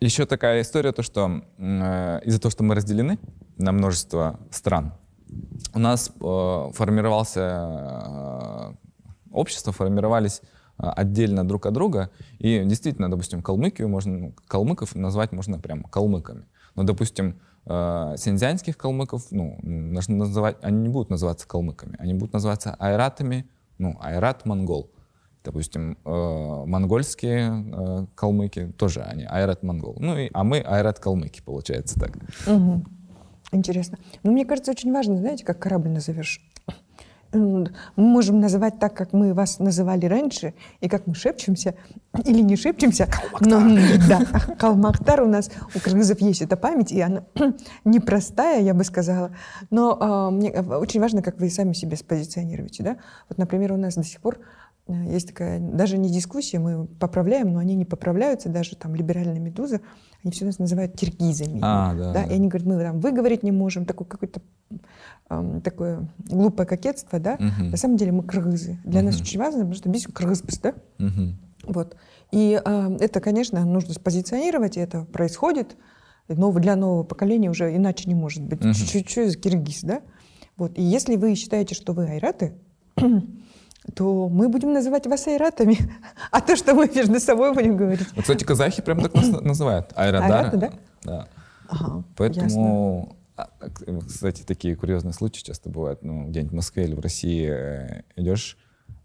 еще 0.00 0.26
такая 0.26 0.62
история, 0.62 0.92
то, 0.92 1.02
что 1.02 1.42
э, 1.58 2.20
из-за 2.24 2.40
того, 2.40 2.50
что 2.50 2.64
мы 2.64 2.74
разделены 2.74 3.18
на 3.56 3.72
множество 3.72 4.40
стран, 4.50 4.94
у 5.74 5.78
нас 5.78 6.12
формировался 6.18 8.76
общество, 9.32 9.72
формировались 9.72 10.42
отдельно 10.76 11.46
друг 11.46 11.66
от 11.66 11.72
друга. 11.72 12.10
И 12.38 12.62
действительно, 12.64 13.10
допустим, 13.10 13.42
калмыкию 13.42 13.88
можно, 13.88 14.18
ну, 14.18 14.34
калмыков 14.48 14.94
назвать 14.94 15.32
можно 15.32 15.58
прям 15.58 15.84
калмыками. 15.84 16.44
Но, 16.74 16.82
допустим, 16.82 17.38
э, 17.66 18.14
синьцзянских 18.16 18.76
калмыков, 18.76 19.30
ну, 19.30 19.58
нужно 19.62 20.16
называть, 20.16 20.56
они 20.62 20.82
не 20.82 20.88
будут 20.88 21.10
называться 21.10 21.46
калмыками, 21.46 21.96
они 21.98 22.14
будут 22.14 22.32
называться 22.32 22.74
айратами, 22.78 23.48
ну, 23.78 23.96
айрат-монгол. 24.00 24.90
Допустим, 25.44 25.98
э, 26.04 26.64
монгольские 26.66 28.08
калмыки 28.14 28.72
тоже 28.78 29.02
они 29.02 29.24
айрат-монгол. 29.24 29.96
Ну, 29.98 30.16
и, 30.16 30.30
а 30.32 30.42
мы 30.42 30.60
айрат-калмыки, 30.60 31.42
получается 31.44 32.00
так. 32.00 32.16
Угу. 32.46 32.84
Интересно. 33.52 33.98
Но 34.22 34.32
мне 34.32 34.44
кажется, 34.44 34.72
очень 34.72 34.92
важно, 34.92 35.16
знаете, 35.16 35.44
как 35.44 35.60
корабль 35.60 35.90
назовешь 35.90 36.40
мы 37.34 37.70
можем 37.96 38.40
называть 38.40 38.78
так, 38.78 38.94
как 38.94 39.12
мы 39.12 39.34
вас 39.34 39.58
называли 39.58 40.06
раньше, 40.06 40.54
и 40.80 40.88
как 40.88 41.06
мы 41.06 41.14
шепчемся, 41.14 41.74
или 42.24 42.40
не 42.40 42.56
шепчемся. 42.56 43.08
Но, 43.40 43.60
да, 44.08 44.20
Калмахтар 44.58 45.22
у 45.22 45.26
нас, 45.26 45.50
у 45.74 45.78
кыргызов 45.78 46.20
есть 46.20 46.42
эта 46.42 46.56
память, 46.56 46.92
и 46.92 47.00
она 47.00 47.24
непростая, 47.84 48.62
я 48.62 48.74
бы 48.74 48.84
сказала. 48.84 49.32
Но 49.70 50.30
э, 50.30 50.34
мне 50.34 50.50
очень 50.52 51.00
важно, 51.00 51.22
как 51.22 51.38
вы 51.40 51.50
сами 51.50 51.72
себя 51.72 51.96
спозиционируете. 51.96 52.82
Да? 52.82 52.96
Вот, 53.28 53.38
например, 53.38 53.72
у 53.72 53.76
нас 53.76 53.94
до 53.94 54.04
сих 54.04 54.20
пор 54.20 54.38
э, 54.86 54.92
есть 55.12 55.28
такая, 55.28 55.58
даже 55.58 55.98
не 55.98 56.10
дискуссия, 56.10 56.58
мы 56.58 56.86
поправляем, 56.86 57.52
но 57.52 57.58
они 57.58 57.74
не 57.74 57.84
поправляются, 57.84 58.48
даже 58.48 58.76
там 58.76 58.94
либеральная 58.94 59.40
«Медуза», 59.40 59.80
они 60.22 60.32
все 60.32 60.46
нас 60.46 60.58
называют 60.58 60.96
киргизами. 60.96 61.60
А, 61.62 61.94
да, 61.94 62.12
да? 62.12 62.24
И 62.24 62.32
они 62.34 62.48
говорят, 62.48 62.66
мы 62.66 62.82
там 62.82 63.00
выговорить 63.00 63.42
не 63.42 63.52
можем, 63.52 63.84
такой 63.84 64.06
какой-то 64.06 64.40
такое 65.62 66.08
глупое 66.18 66.66
кокетство, 66.66 67.18
да? 67.18 67.34
Угу. 67.34 67.70
На 67.70 67.76
самом 67.76 67.96
деле 67.96 68.12
мы 68.12 68.22
кыргызы. 68.22 68.78
Для 68.84 69.00
угу. 69.00 69.06
нас 69.06 69.20
очень 69.20 69.38
важно, 69.38 69.60
потому 69.60 69.74
что 69.74 69.88
biz 69.88 70.10
кыргызбыз, 70.10 70.58
да? 70.58 70.74
Угу. 70.98 71.72
Вот. 71.72 71.96
И 72.30 72.60
э, 72.62 72.96
это, 73.00 73.20
конечно, 73.20 73.64
нужно 73.64 73.94
спозиционировать, 73.94 74.76
и 74.76 74.80
это 74.80 75.04
происходит. 75.04 75.76
Но 76.28 76.50
для 76.52 76.74
нового 76.76 77.04
поколения 77.04 77.50
уже 77.50 77.74
иначе 77.74 78.08
не 78.08 78.14
может 78.14 78.42
быть. 78.42 78.64
Угу. 78.64 78.72
Чуть-чуть 78.72 79.28
из 79.28 79.36
киргиз, 79.36 79.82
да? 79.82 80.02
Вот. 80.56 80.78
И 80.78 80.82
если 80.82 81.16
вы 81.16 81.34
считаете, 81.34 81.74
что 81.74 81.92
вы 81.92 82.06
айраты, 82.06 82.54
то 83.94 84.28
мы 84.28 84.48
будем 84.48 84.72
называть 84.72 85.06
вас 85.06 85.26
айратами. 85.26 85.78
А 86.30 86.40
то, 86.40 86.56
что 86.56 86.74
мы 86.74 86.90
между 86.94 87.20
собой 87.20 87.52
будем 87.54 87.76
говорить. 87.76 88.08
Вот, 88.14 88.22
кстати, 88.22 88.44
казахи 88.44 88.82
прям 88.82 89.00
так 89.00 89.14
нас 89.14 89.28
называют. 89.40 89.92
Айрадары. 89.96 90.34
Айраты, 90.34 90.56
да? 90.56 90.72
Да. 91.04 91.28
Ага, 91.68 92.04
Поэтому, 92.16 92.44
ясно. 92.44 93.16
А, 93.36 93.48
кстати, 94.06 94.42
такие 94.42 94.76
курьезные 94.76 95.12
случаи 95.12 95.42
часто 95.42 95.68
бывают. 95.68 96.02
Ну, 96.02 96.28
где-нибудь 96.28 96.52
в 96.52 96.56
Москве 96.56 96.84
или 96.84 96.94
в 96.94 97.00
России 97.00 97.48
э, 97.50 98.02
идешь, 98.16 98.56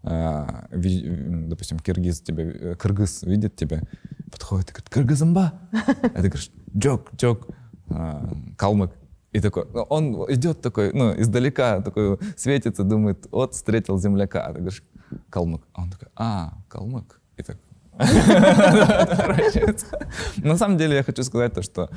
а, 0.02 0.66
допустим, 0.70 1.78
киргиз 1.78 2.20
тебя, 2.20 2.44
э, 2.44 2.74
кыргыз 2.76 3.24
видит 3.24 3.56
тебя, 3.56 3.82
подходит 4.30 4.70
и 4.70 4.72
говорит, 4.72 4.88
кыргызымба? 4.88 5.52
А 5.72 6.22
ты 6.22 6.28
говоришь, 6.28 6.50
джок, 6.76 7.10
джок, 7.16 7.48
а, 7.88 8.32
калмык. 8.56 8.92
И 9.32 9.40
такой, 9.40 9.66
ну, 9.72 9.82
он 9.82 10.14
идет 10.32 10.60
такой, 10.60 10.92
ну, 10.92 11.20
издалека 11.20 11.80
такой 11.80 12.18
светится, 12.36 12.84
думает, 12.84 13.26
вот, 13.30 13.54
встретил 13.54 13.98
земляка. 13.98 14.46
А 14.46 14.52
ты 14.52 14.60
говоришь, 14.60 14.84
калмык. 15.28 15.62
А 15.72 15.82
он 15.82 15.90
такой, 15.90 16.08
а, 16.16 16.54
калмык. 16.68 17.20
И 17.36 17.42
так, 17.42 17.58
На 20.38 20.56
самом 20.56 20.78
деле 20.78 20.96
я 20.96 21.02
хочу 21.02 21.22
сказать 21.22 21.52
то, 21.52 21.62
что 21.62 21.90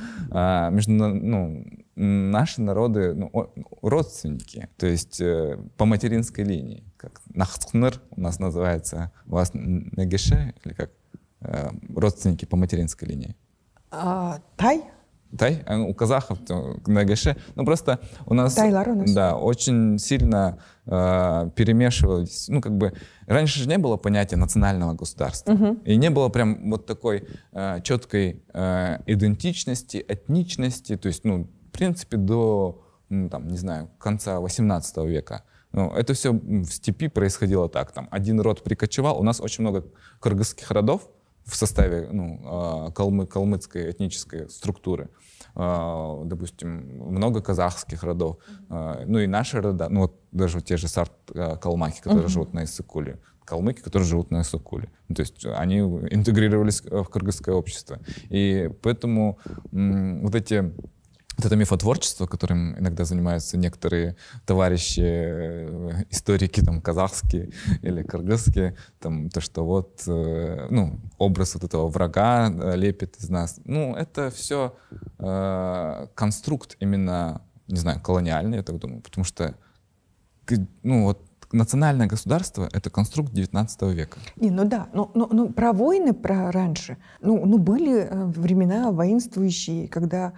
между, 0.71 0.91
ну, 0.91 1.65
наши 1.95 2.61
народы 2.61 3.13
ну, 3.13 3.31
родственники, 3.81 4.69
то 4.77 4.87
есть 4.87 5.21
э, 5.21 5.57
по 5.77 5.85
материнской 5.85 6.43
линии. 6.43 6.83
Как 6.97 7.21
Нахтхнер 7.33 8.01
у 8.11 8.21
нас 8.21 8.39
называется, 8.39 9.11
у 9.27 9.33
вас 9.33 9.51
Нагеше, 9.53 10.53
или 10.63 10.73
как 10.73 10.91
э, 11.41 11.69
родственники 11.95 12.45
по 12.45 12.57
материнской 12.57 13.07
линии? 13.07 13.35
А, 13.91 14.39
тай? 14.57 14.83
Тай, 15.37 15.63
а, 15.65 15.79
у 15.79 15.93
казахов 15.93 16.39
Нагаше. 16.85 17.35
Ну 17.55 17.65
просто 17.65 17.99
у 18.25 18.33
нас, 18.33 18.53
Тайлар 18.53 18.89
у 18.89 18.95
нас. 18.95 19.11
Да, 19.13 19.35
очень 19.35 19.97
сильно 19.97 20.59
э, 20.85 21.49
перемешивались. 21.55 22.47
Ну 22.49 22.61
как 22.61 22.77
бы 22.77 22.93
раньше 23.25 23.59
же 23.59 23.69
не 23.69 23.77
было 23.77 23.97
понятия 23.97 24.35
национального 24.35 24.93
государства. 24.93 25.53
Угу. 25.53 25.79
И 25.85 25.95
не 25.95 26.09
было 26.09 26.29
прям 26.29 26.69
вот 26.69 26.85
такой 26.85 27.27
э, 27.51 27.81
четкой 27.83 28.43
э, 28.53 28.99
идентичности, 29.07 30.03
этничности. 30.07 30.97
То 30.97 31.07
есть, 31.07 31.23
ну, 31.23 31.47
принципе, 31.73 32.17
до, 32.17 32.83
ну, 33.09 33.29
там, 33.29 33.47
не 33.47 33.57
знаю, 33.57 33.89
конца 33.99 34.39
18 34.39 34.97
века. 35.05 35.43
Ну, 35.71 35.91
это 35.91 36.13
все 36.13 36.31
в 36.31 36.65
степи 36.65 37.07
происходило 37.07 37.67
так. 37.67 37.91
Там 37.91 38.07
один 38.11 38.39
род 38.39 38.63
прикочевал. 38.63 39.19
У 39.19 39.23
нас 39.23 39.41
очень 39.41 39.63
много 39.63 39.85
кыргызских 40.19 40.69
родов 40.71 41.09
в 41.45 41.55
составе 41.55 42.07
ну, 42.11 42.91
калмы, 42.95 43.25
калмыцкой 43.25 43.91
этнической 43.91 44.49
структуры. 44.49 45.09
А, 45.55 46.23
допустим, 46.25 46.69
много 47.11 47.41
казахских 47.41 48.03
родов, 48.03 48.37
а, 48.69 49.03
ну 49.05 49.19
и 49.19 49.27
наши 49.27 49.61
рода, 49.61 49.87
ну 49.89 50.01
вот 50.01 50.19
даже 50.31 50.61
те 50.61 50.77
же 50.77 50.87
сарт-калмаки, 50.87 51.99
а, 51.99 52.03
которые 52.03 52.25
uh-huh. 52.25 52.29
живут 52.29 52.53
на 52.53 52.63
Иссыкуле, 52.63 53.19
калмыки, 53.45 53.81
которые 53.81 54.07
живут 54.07 54.31
на 54.31 54.41
Иссыкуле. 54.41 54.89
Ну, 55.09 55.15
то 55.15 55.19
есть 55.21 55.45
они 55.45 55.77
интегрировались 55.77 56.81
в 56.81 57.05
кыргызское 57.05 57.53
общество. 57.53 57.99
И 58.29 58.71
поэтому 58.81 59.37
вот 59.71 60.33
эти 60.33 60.73
вот 61.37 61.45
это 61.45 61.55
мифотворчество, 61.55 62.27
которым 62.27 62.77
иногда 62.77 63.05
занимаются 63.05 63.57
некоторые 63.57 64.15
товарищи, 64.45 65.01
э, 65.03 66.03
историки 66.09 66.61
там 66.61 66.81
казахские 66.81 67.51
или 67.81 68.03
кыргызские, 68.03 68.75
там 68.99 69.29
то, 69.29 69.41
что 69.41 69.65
вот, 69.65 70.03
э, 70.07 70.67
ну, 70.69 70.99
образ 71.17 71.55
вот 71.55 71.63
этого 71.63 71.87
врага 71.87 72.49
э, 72.51 72.75
лепит 72.75 73.17
из 73.17 73.29
нас. 73.29 73.59
Ну, 73.65 73.95
это 73.95 74.29
все 74.29 74.75
э, 75.19 76.07
конструкт 76.13 76.77
именно, 76.79 77.41
не 77.67 77.77
знаю, 77.77 77.99
колониальный, 78.01 78.57
я 78.57 78.63
так 78.63 78.77
думаю, 78.77 79.01
потому 79.01 79.25
что, 79.25 79.55
ну, 80.83 81.05
вот 81.05 81.27
национальное 81.51 82.07
государство— 82.07 82.67
это 82.73 82.89
конструкт 82.89 83.31
19 83.31 83.81
века. 83.93 84.17
Не, 84.35 84.49
ну 84.49 84.65
да, 84.65 84.87
но, 84.93 85.09
но, 85.13 85.27
но 85.31 85.47
про 85.49 85.71
войны 85.71 86.13
про 86.13 86.51
раньше, 86.51 86.97
ну, 87.21 87.45
ну 87.45 87.57
были 87.57 88.09
времена 88.11 88.91
воинствующие, 88.91 89.87
когда 89.87 90.33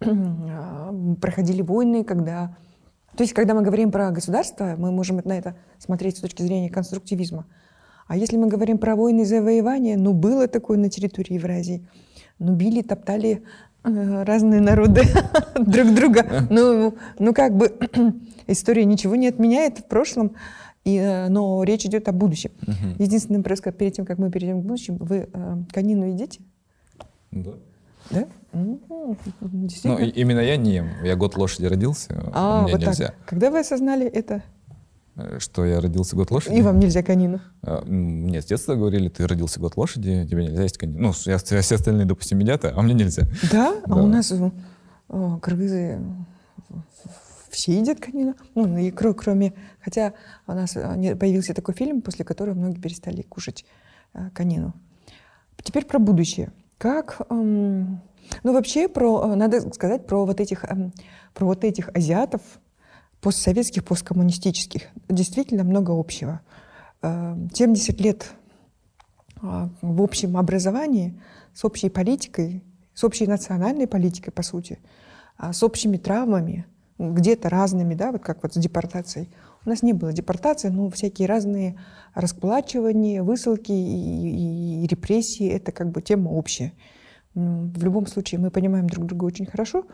проходили 0.00 1.62
войны, 1.62 2.04
когда... 2.04 2.56
То 3.16 3.22
есть, 3.22 3.34
когда 3.34 3.54
мы 3.54 3.62
говорим 3.62 3.90
про 3.90 4.10
государство, 4.10 4.74
мы 4.78 4.92
можем 4.92 5.20
на 5.24 5.36
это 5.36 5.56
смотреть 5.78 6.16
с 6.16 6.20
точки 6.20 6.42
зрения 6.42 6.70
конструктивизма. 6.70 7.46
А 8.06 8.16
если 8.16 8.36
мы 8.36 8.48
говорим 8.48 8.78
про 8.78 8.96
войны 8.96 9.22
и 9.22 9.24
завоевания, 9.24 9.96
ну, 9.96 10.12
было 10.12 10.48
такое 10.48 10.78
на 10.78 10.88
территории 10.88 11.34
Евразии. 11.34 11.86
Ну, 12.38 12.54
били, 12.54 12.82
топтали 12.82 13.42
э, 13.84 14.22
разные 14.24 14.60
народы 14.60 15.02
друг 15.54 15.94
друга. 15.94 16.46
Ну, 16.50 16.94
ну, 17.18 17.34
как 17.34 17.56
бы 17.56 17.72
история 18.46 18.84
ничего 18.84 19.16
не 19.16 19.28
отменяет 19.28 19.78
в 19.78 19.84
прошлом, 19.84 20.34
и, 20.84 20.96
э, 20.96 21.28
но 21.28 21.62
речь 21.62 21.84
идет 21.84 22.08
о 22.08 22.12
будущем. 22.12 22.50
Единственное, 22.98 23.42
просто 23.42 23.70
перед 23.70 23.94
тем, 23.94 24.06
как 24.06 24.18
мы 24.18 24.30
перейдем 24.30 24.62
к 24.62 24.64
будущему, 24.64 24.98
вы 25.00 25.28
э, 25.32 25.56
конину 25.72 26.06
едите? 26.06 26.40
Да. 27.30 27.52
Да? 28.10 28.26
Ну, 28.52 29.16
именно 29.98 30.40
я 30.40 30.56
не 30.56 30.74
ем. 30.74 30.88
Я 31.04 31.16
год 31.16 31.36
лошади 31.36 31.66
родился, 31.66 32.30
а, 32.32 32.62
мне 32.62 32.72
вот 32.72 32.80
нельзя. 32.80 33.06
Так. 33.08 33.16
Когда 33.26 33.50
вы 33.50 33.60
осознали 33.60 34.06
это? 34.06 34.42
Э, 35.16 35.38
что 35.38 35.64
я 35.64 35.80
родился 35.80 36.16
год 36.16 36.30
лошади? 36.30 36.56
И 36.56 36.62
вам 36.62 36.78
нельзя 36.78 37.02
конину? 37.02 37.40
А, 37.62 37.84
мне 37.84 38.42
с 38.42 38.46
детства 38.46 38.74
говорили, 38.74 39.08
ты 39.08 39.26
родился 39.26 39.60
год 39.60 39.76
лошади, 39.76 40.26
тебе 40.28 40.46
нельзя 40.46 40.62
есть 40.62 40.78
конину. 40.78 40.98
Ну, 41.00 41.12
я, 41.26 41.38
все 41.38 41.74
остальные, 41.74 42.06
допустим, 42.06 42.38
едят, 42.40 42.64
а 42.64 42.82
мне 42.82 42.94
нельзя. 42.94 43.22
Да? 43.52 43.74
да. 43.86 43.94
А 43.94 44.02
у 44.02 44.06
нас 44.06 44.32
о, 45.08 45.38
кыргызы 45.38 46.00
все 47.50 47.78
едят 47.78 48.00
конину. 48.00 48.34
Ну, 48.54 48.78
и 48.78 48.90
кроме... 48.90 49.54
Хотя 49.80 50.14
у 50.46 50.52
нас 50.52 50.76
э, 50.76 51.16
появился 51.16 51.54
такой 51.54 51.74
фильм, 51.74 52.00
после 52.00 52.24
которого 52.24 52.54
многие 52.54 52.80
перестали 52.80 53.22
кушать 53.22 53.64
э, 54.14 54.30
конину. 54.32 54.72
Теперь 55.62 55.84
про 55.84 55.98
будущее. 55.98 56.52
Как, 56.80 57.20
эм, 57.28 58.00
ну 58.42 58.54
вообще 58.54 58.88
про, 58.88 59.36
надо 59.36 59.70
сказать 59.74 60.06
про 60.06 60.24
вот 60.24 60.40
этих, 60.40 60.64
эм, 60.64 60.94
про 61.34 61.44
вот 61.44 61.62
этих 61.62 61.90
азиатов, 61.90 62.40
постсоветских, 63.20 63.84
посткоммунистических. 63.84 64.84
Действительно 65.10 65.62
много 65.62 65.90
общего. 65.90 66.40
70 67.02 68.00
лет 68.00 68.32
в 69.42 70.02
общем 70.02 70.38
образовании 70.38 71.20
с 71.52 71.66
общей 71.66 71.90
политикой, 71.90 72.64
с 72.94 73.04
общей 73.04 73.26
национальной 73.26 73.86
политикой, 73.86 74.30
по 74.30 74.42
сути, 74.42 74.78
с 75.38 75.62
общими 75.62 75.98
травмами, 75.98 76.64
где-то 76.98 77.50
разными, 77.50 77.94
да, 77.94 78.10
вот 78.10 78.22
как 78.22 78.42
вот 78.42 78.54
с 78.54 78.56
депортацией. 78.56 79.28
У 79.64 79.68
нас 79.68 79.82
не 79.82 79.92
было 79.92 80.12
депортации, 80.12 80.68
но 80.68 80.88
всякие 80.90 81.28
разные 81.28 81.78
расплачивания, 82.14 83.22
высылки 83.22 83.72
и, 83.72 83.74
и, 83.74 84.84
и 84.84 84.86
репрессии— 84.86 85.48
это 85.50 85.72
как 85.72 85.90
бы 85.90 86.00
тема 86.00 86.30
общая. 86.30 86.72
В 87.34 87.84
любом 87.84 88.06
случае 88.06 88.40
мы 88.40 88.50
понимаем 88.50 88.88
друг 88.88 89.06
друга 89.06 89.24
очень 89.24 89.46
хорошо, 89.46 89.84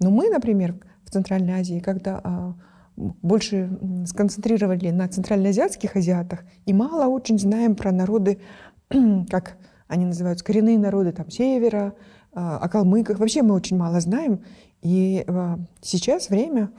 но 0.00 0.10
мы, 0.10 0.28
например, 0.28 0.74
в 1.04 1.10
Центральной 1.10 1.54
Азии, 1.54 1.78
когда 1.78 2.20
а, 2.22 2.54
больше 2.96 3.70
сконцентрировали 4.06 4.90
на 4.90 5.08
центральноазиатских 5.08 5.96
азиатах 5.96 6.44
и 6.66 6.72
мало 6.72 7.06
очень 7.06 7.38
знаем 7.38 7.76
про 7.76 7.92
народы, 7.92 8.40
как 9.30 9.56
они 9.88 10.06
называются, 10.06 10.44
коренные 10.44 10.78
народы 10.78 11.12
там 11.12 11.30
севера, 11.30 11.94
а, 12.32 12.58
о 12.58 12.68
калмыках. 12.68 13.18
Вообще 13.18 13.42
мы 13.42 13.54
очень 13.54 13.76
мало 13.76 14.00
знаем. 14.00 14.42
И 14.82 15.24
а, 15.26 15.58
сейчас 15.80 16.30
время 16.30 16.70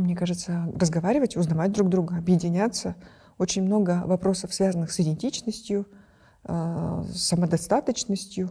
мне 0.00 0.16
кажется, 0.16 0.68
разговаривать, 0.74 1.36
узнавать 1.36 1.72
друг 1.72 1.88
друга, 1.88 2.16
объединяться. 2.16 2.96
Очень 3.38 3.62
много 3.62 4.02
вопросов, 4.06 4.54
связанных 4.54 4.92
с 4.92 5.00
идентичностью, 5.00 5.86
э, 6.44 7.04
самодостаточностью. 7.14 8.50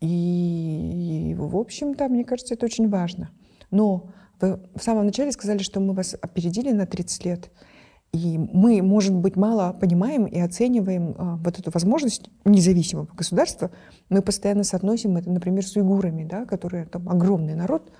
И, 0.00 1.34
в 1.38 1.56
общем-то, 1.56 2.08
мне 2.08 2.24
кажется, 2.24 2.54
это 2.54 2.66
очень 2.66 2.88
важно. 2.88 3.30
Но 3.70 4.10
вы 4.40 4.60
в 4.74 4.82
самом 4.82 5.06
начале 5.06 5.32
сказали, 5.32 5.58
что 5.58 5.80
мы 5.80 5.94
вас 5.94 6.16
опередили 6.20 6.72
на 6.72 6.86
30 6.86 7.24
лет. 7.24 7.50
И 8.12 8.36
мы, 8.36 8.82
может 8.82 9.14
быть, 9.14 9.36
мало 9.36 9.72
понимаем 9.72 10.26
и 10.26 10.38
оцениваем 10.38 11.12
э, 11.12 11.36
вот 11.42 11.58
эту 11.58 11.70
возможность 11.70 12.28
независимого 12.44 13.08
государства. 13.14 13.70
Мы 14.10 14.20
постоянно 14.20 14.64
соотносим 14.64 15.16
это, 15.16 15.30
например, 15.30 15.66
с 15.66 15.74
уйгурами, 15.76 16.24
да, 16.24 16.44
которые 16.44 16.84
там 16.84 17.08
огромный 17.08 17.54
народ, 17.54 17.90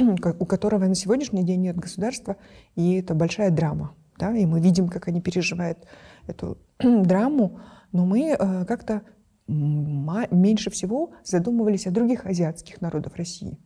у 0.38 0.46
которого 0.46 0.86
на 0.86 0.94
сегодняшний 0.94 1.44
день 1.44 1.62
нет 1.62 1.76
государства, 1.76 2.36
и 2.76 2.94
это 2.94 3.14
большая 3.14 3.50
драма. 3.50 3.94
Да? 4.18 4.34
И 4.36 4.46
мы 4.46 4.60
видим, 4.60 4.88
как 4.88 5.08
они 5.08 5.20
переживают 5.20 5.78
эту 6.26 6.58
драму, 6.78 7.60
но 7.92 8.06
мы 8.06 8.36
э, 8.38 8.64
как-то 8.64 9.02
меньше 9.46 10.70
всего 10.70 11.10
задумывались 11.24 11.86
о 11.88 11.90
других 11.90 12.24
азиатских 12.24 12.80
народах 12.80 13.16
России. 13.16 13.58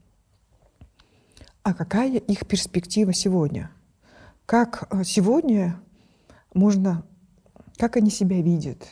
А 1.62 1.74
какая 1.74 2.16
их 2.16 2.46
перспектива 2.46 3.12
сегодня? 3.12 3.70
Как 4.46 4.88
э, 4.90 5.04
сегодня 5.04 5.80
можно, 6.54 7.04
как 7.76 7.96
они 7.96 8.10
себя 8.10 8.40
видят? 8.40 8.86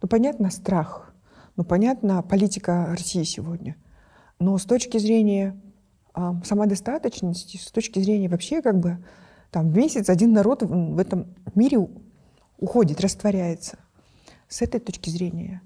Ну, 0.00 0.08
понятно, 0.08 0.50
страх, 0.50 1.12
ну, 1.56 1.64
понятно, 1.64 2.22
политика 2.22 2.86
России 2.90 3.24
сегодня. 3.24 3.76
Но 4.38 4.58
с 4.58 4.64
точки 4.64 4.98
зрения 4.98 5.60
самодостаточности 6.44 7.56
с 7.56 7.70
точки 7.70 8.00
зрения 8.00 8.28
вообще 8.28 8.62
как 8.62 8.78
бы 8.78 8.98
там 9.50 9.70
в 9.70 9.76
месяц 9.76 10.08
один 10.08 10.32
народ 10.32 10.62
в 10.62 10.98
этом 10.98 11.26
мире 11.54 11.86
уходит, 12.58 13.00
растворяется. 13.00 13.78
С 14.48 14.62
этой 14.62 14.80
точки 14.80 15.10
зрения 15.10 15.62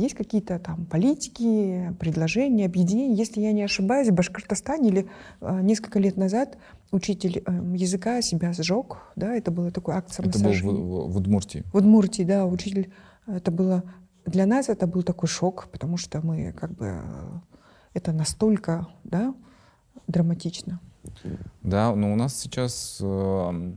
есть 0.00 0.14
какие-то 0.14 0.58
там 0.58 0.86
политики, 0.86 1.94
предложения, 2.00 2.66
объединения. 2.66 3.14
Если 3.14 3.40
я 3.40 3.52
не 3.52 3.62
ошибаюсь, 3.62 4.08
в 4.08 4.14
Башкортостане 4.14 4.88
или 4.88 5.06
э, 5.40 5.60
несколько 5.60 5.98
лет 5.98 6.16
назад 6.16 6.56
учитель 6.90 7.42
э, 7.44 7.52
языка 7.74 8.22
себя 8.22 8.52
сжег, 8.52 8.96
да, 9.16 9.34
это 9.34 9.50
была 9.50 9.70
такая 9.70 9.98
акция 9.98 10.26
Это 10.26 10.38
был 10.38 10.52
в, 10.52 11.12
в 11.12 11.16
Удмуртии. 11.18 11.64
В 11.72 11.76
Удмуртии, 11.76 12.22
да, 12.22 12.46
учитель, 12.46 12.90
это 13.26 13.50
было, 13.50 13.84
для 14.24 14.46
нас 14.46 14.68
это 14.68 14.86
был 14.86 15.02
такой 15.02 15.28
шок, 15.28 15.68
потому 15.70 15.96
что 15.98 16.24
мы 16.24 16.52
как 16.52 16.72
бы, 16.72 16.86
э, 16.86 17.40
это 17.92 18.12
настолько, 18.12 18.86
да, 19.04 19.34
драматично. 20.06 20.80
Да, 21.62 21.94
но 21.94 22.12
у 22.12 22.16
нас 22.16 22.38
сейчас, 22.38 22.98
э, 23.00 23.72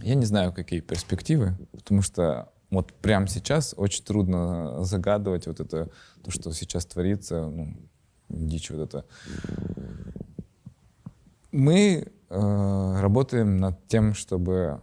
я 0.00 0.14
не 0.14 0.24
знаю, 0.24 0.52
какие 0.52 0.80
перспективы, 0.80 1.56
потому 1.72 2.02
что 2.02 2.52
вот 2.70 2.92
прямо 2.92 3.26
сейчас 3.26 3.74
очень 3.76 4.04
трудно 4.04 4.84
загадывать 4.84 5.46
вот 5.46 5.60
это, 5.60 5.90
то, 6.22 6.30
что 6.30 6.52
сейчас 6.52 6.86
творится, 6.86 7.46
ну, 7.46 7.76
дичь 8.28 8.70
вот 8.70 8.80
это. 8.80 9.04
Мы 11.50 12.06
э, 12.28 13.00
работаем 13.00 13.56
над 13.56 13.86
тем, 13.88 14.14
чтобы 14.14 14.82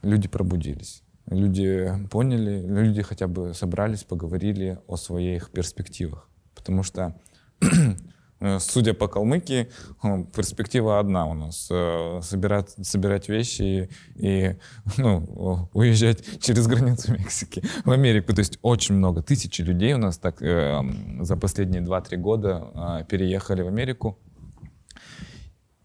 люди 0.00 0.26
пробудились. 0.28 1.02
Люди 1.26 1.92
поняли, 2.10 2.66
люди 2.66 3.02
хотя 3.02 3.28
бы 3.28 3.54
собрались, 3.54 4.04
поговорили 4.04 4.78
о 4.86 4.96
своих 4.96 5.50
перспективах. 5.50 6.28
Потому 6.54 6.82
что 6.82 7.14
судя 8.58 8.94
по 8.94 9.08
Калмыкии, 9.08 9.68
э, 10.02 10.24
перспектива 10.34 10.98
одна 10.98 11.26
у 11.26 11.34
нас 11.34 11.68
э,— 11.70 12.20
собирать, 12.22 12.74
собирать 12.82 13.28
вещи 13.28 13.88
и, 14.14 14.56
ну, 14.98 15.68
уезжать 15.72 16.40
через 16.40 16.66
границу 16.66 17.12
Мексики 17.12 17.62
в 17.84 17.90
Америку. 17.90 18.32
То 18.34 18.40
есть 18.40 18.58
очень 18.62 18.96
много, 18.96 19.22
тысячи 19.22 19.62
людей 19.62 19.94
у 19.94 19.98
нас 19.98 20.18
так 20.18 20.40
за 20.40 21.36
последние 21.36 21.82
2-3 21.82 22.16
года 22.16 23.06
переехали 23.08 23.62
в 23.62 23.68
Америку 23.68 24.18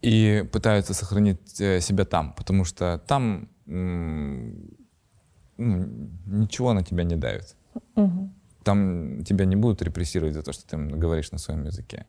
и 0.02 0.44
пытаются 0.52 0.94
сохранить 0.94 1.56
себя 1.56 2.04
там, 2.04 2.32
потому 2.34 2.64
что 2.64 3.02
там 3.06 3.48
ну, 5.58 5.88
ничего 6.26 6.72
на 6.72 6.82
тебя 6.82 7.04
не 7.04 7.16
давит. 7.16 7.56
Угу. 7.96 8.32
Там 8.64 9.24
тебя 9.24 9.44
не 9.44 9.56
будут 9.56 9.82
репрессировать 9.82 10.34
за 10.34 10.42
то, 10.42 10.52
что 10.52 10.66
ты 10.66 10.76
говоришь 10.76 11.32
на 11.32 11.38
своем 11.38 11.64
языке. 11.64 12.06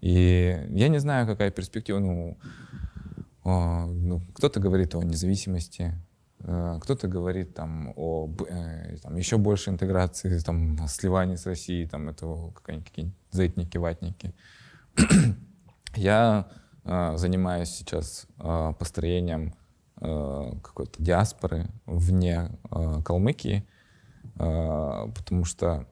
И 0.00 0.66
я 0.70 0.88
не 0.88 0.98
знаю, 0.98 1.26
какая 1.26 1.50
перспектива. 1.50 1.98
Ну, 1.98 2.38
о, 3.44 3.86
ну, 3.86 4.20
кто-то 4.34 4.60
говорит 4.60 4.94
о 4.94 5.02
независимости, 5.02 5.94
э, 6.40 6.78
кто-то 6.80 7.08
говорит 7.08 7.54
там 7.54 7.92
о 7.96 8.30
э, 8.48 8.96
там, 9.02 9.16
еще 9.16 9.38
большей 9.38 9.72
интеграции, 9.72 10.38
там, 10.40 10.86
сливании 10.88 11.36
с 11.36 11.46
Россией, 11.46 11.86
там, 11.86 12.08
это 12.08 12.52
какие-нибудь 12.62 13.16
зайтники, 13.30 13.78
ватники. 13.78 14.34
Я 15.94 16.48
э, 16.84 17.16
занимаюсь 17.16 17.70
сейчас 17.70 18.26
э, 18.38 18.72
построением 18.78 19.54
э, 20.00 20.52
какой-то 20.62 21.02
диаспоры 21.02 21.68
вне 21.86 22.50
э, 22.70 23.02
Калмыкии, 23.04 23.66
э, 24.34 25.12
потому 25.14 25.44
что 25.44 25.86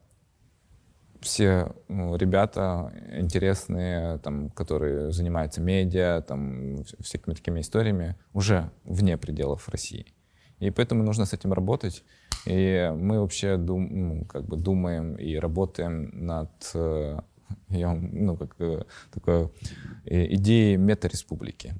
все 1.21 1.71
ну, 1.87 2.15
ребята 2.15 2.91
интересные, 3.17 4.17
там, 4.19 4.49
которые 4.49 5.11
занимаются 5.11 5.61
медиа, 5.61 6.21
там, 6.21 6.83
всякими 6.99 7.33
такими 7.33 7.61
историями, 7.61 8.15
уже 8.33 8.71
вне 8.83 9.17
пределов 9.17 9.69
России. 9.69 10.13
И 10.59 10.71
поэтому 10.71 11.03
нужно 11.03 11.25
с 11.25 11.33
этим 11.33 11.53
работать. 11.53 12.03
И 12.45 12.91
мы 12.95 13.19
вообще 13.19 13.57
дум, 13.57 13.87
ну, 13.91 14.25
как 14.25 14.45
бы 14.45 14.57
думаем 14.57 15.15
и 15.15 15.35
работаем 15.35 16.25
над 16.25 16.51
э, 16.73 17.19
ну, 17.69 18.37
как, 18.37 18.55
э, 18.59 18.83
такой 19.11 19.51
э, 20.05 20.33
идеей 20.35 20.77
мета-республики. 20.77 21.75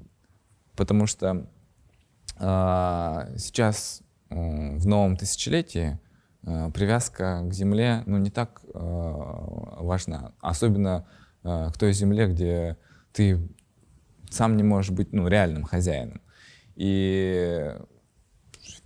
Потому 0.76 1.06
что 1.06 1.46
э, 2.38 3.34
сейчас 3.36 4.02
в 4.30 4.86
новом 4.86 5.16
тысячелетии 5.16 5.98
привязка 6.42 7.42
к 7.44 7.52
земле 7.52 8.02
ну, 8.06 8.18
не 8.18 8.30
так 8.30 8.62
э, 8.62 8.78
важна. 8.78 10.32
Особенно 10.40 11.06
э, 11.42 11.70
к 11.72 11.78
той 11.78 11.92
земле, 11.92 12.28
где 12.28 12.76
ты 13.12 13.40
сам 14.30 14.56
не 14.56 14.62
можешь 14.62 14.90
быть 14.90 15.12
ну, 15.12 15.28
реальным 15.28 15.64
хозяином. 15.64 16.20
И 16.76 17.74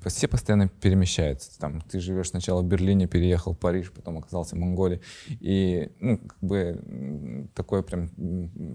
все 0.07 0.29
постоянно 0.29 0.69
перемещаются. 0.69 1.59
Там, 1.59 1.81
ты 1.83 2.01
живешь 2.01 2.31
сначала 2.31 2.63
в 2.63 2.67
Берлине, 2.67 3.07
переехал 3.07 3.55
в 3.55 3.59
Париж, 3.59 3.93
потом 3.93 4.19
оказался 4.19 4.57
в 4.57 4.59
Монголии. 4.59 5.01
И 5.29 5.93
ну, 6.01 6.19
как 6.19 6.39
бы 6.41 7.49
такой 7.55 7.83
прям 7.83 8.09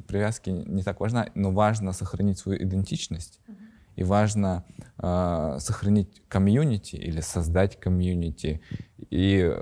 привязки 0.07 0.49
не 0.49 0.83
так 0.83 0.99
важна, 0.99 1.29
но 1.35 1.51
важно 1.51 1.93
сохранить 1.93 2.37
свою 2.37 2.61
идентичность. 2.63 3.39
И 3.97 4.03
важно 4.03 4.63
э, 4.99 5.57
сохранить 5.59 6.21
комьюнити 6.29 6.95
или 6.95 7.19
создать 7.21 7.79
комьюнити. 7.79 8.61
И 9.09 9.53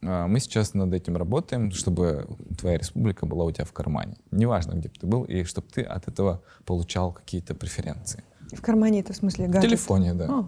э, 0.00 0.26
мы 0.26 0.40
сейчас 0.40 0.74
над 0.74 0.94
этим 0.94 1.16
работаем, 1.16 1.72
чтобы 1.72 2.26
твоя 2.56 2.78
республика 2.78 3.26
была 3.26 3.44
у 3.44 3.50
тебя 3.50 3.64
в 3.64 3.72
кармане. 3.72 4.16
Неважно, 4.30 4.74
где 4.74 4.88
бы 4.88 4.94
ты 4.94 5.06
был, 5.06 5.24
и 5.24 5.42
чтобы 5.44 5.66
ты 5.74 5.82
от 5.82 6.08
этого 6.08 6.42
получал 6.64 7.12
какие-то 7.12 7.54
преференции. 7.54 8.22
В 8.52 8.62
кармане 8.62 9.00
это 9.00 9.12
в 9.12 9.16
смысле 9.16 9.46
гаджет? 9.48 9.64
В 9.64 9.68
телефоне, 9.68 10.14
да. 10.14 10.26
А. 10.30 10.44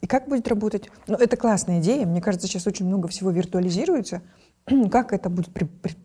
И 0.00 0.06
как 0.06 0.28
будет 0.28 0.48
работать? 0.48 0.88
Ну, 1.06 1.16
это 1.16 1.36
классная 1.36 1.80
идея. 1.80 2.06
Мне 2.06 2.22
кажется, 2.22 2.46
сейчас 2.48 2.66
очень 2.66 2.86
много 2.86 3.08
всего 3.08 3.30
виртуализируется. 3.30 4.22
Как 4.90 5.12
это 5.12 5.28
будет 5.30 5.50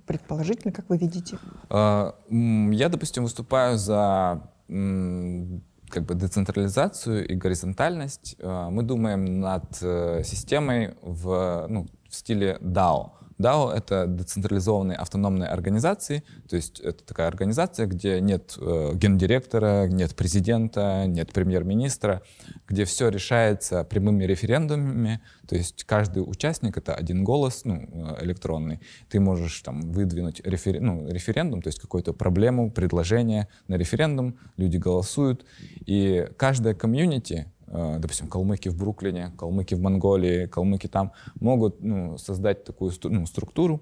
предположительно, 0.06 0.72
как 0.72 0.90
вы 0.90 0.98
видите? 0.98 1.38
Я, 1.70 2.90
допустим, 2.90 3.24
выступаю 3.24 3.78
за 3.78 4.50
как 5.94 6.06
бы 6.06 6.16
децентрализацию 6.16 7.28
и 7.28 7.36
горизонтальность. 7.36 8.36
А, 8.40 8.70
мы 8.70 8.82
думаем 8.84 9.40
над 9.40 9.78
э, 9.82 10.24
системой 10.24 10.96
в, 11.02 11.68
ну, 11.70 11.88
в 12.10 12.16
стиле 12.16 12.58
DAO. 12.62 13.12
DAO— 13.38 13.72
это 13.76 14.06
децентрализованные 14.08 14.98
автономные 14.98 15.50
организации, 15.50 16.24
то 16.50 16.56
есть 16.56 16.80
это 16.80 17.04
такая 17.04 17.28
организация, 17.28 17.88
где 17.88 18.22
нет 18.22 18.56
э, 18.60 18.92
гендиректора, 18.96 19.88
нет 19.88 20.16
президента, 20.16 21.06
нет 21.08 21.34
премьер-министра, 21.34 22.22
где 22.68 22.86
все 22.86 23.10
решается 23.10 23.84
прямыми 23.84 24.24
референдумами, 24.24 25.22
то 25.48 25.56
есть 25.56 25.84
каждый 25.84 26.20
участник— 26.20 26.78
это 26.78 26.94
один 26.94 27.24
голос 27.24 27.66
ну, 27.66 27.88
э, 27.92 28.24
электронный. 28.24 28.80
Ты 29.10 29.20
можешь 29.20 29.62
там 29.62 29.82
выдвинуть 29.92 30.42
рефер... 30.46 30.80
ну, 30.80 31.08
референдум, 31.08 31.62
то 31.62 31.68
есть 31.68 31.80
какую-то 31.80 32.14
проблему, 32.14 32.72
предложение 32.72 33.48
на 33.68 33.76
референдум, 33.76 34.38
люди 34.58 34.78
голосуют, 34.78 35.46
и 35.86 36.28
каждая 36.38 36.74
комьюнити 36.74 37.48
допустим, 37.74 38.28
калмыки 38.28 38.70
в 38.70 38.78
Бруклине, 38.78 39.32
калмыки 39.38 39.74
в 39.74 39.82
Монголии, 39.82 40.46
калмыки 40.46 40.88
там, 40.88 41.12
могут 41.36 41.82
ну, 41.82 42.18
создать 42.18 42.64
такую 42.64 42.92
ну, 43.04 43.26
структуру, 43.26 43.82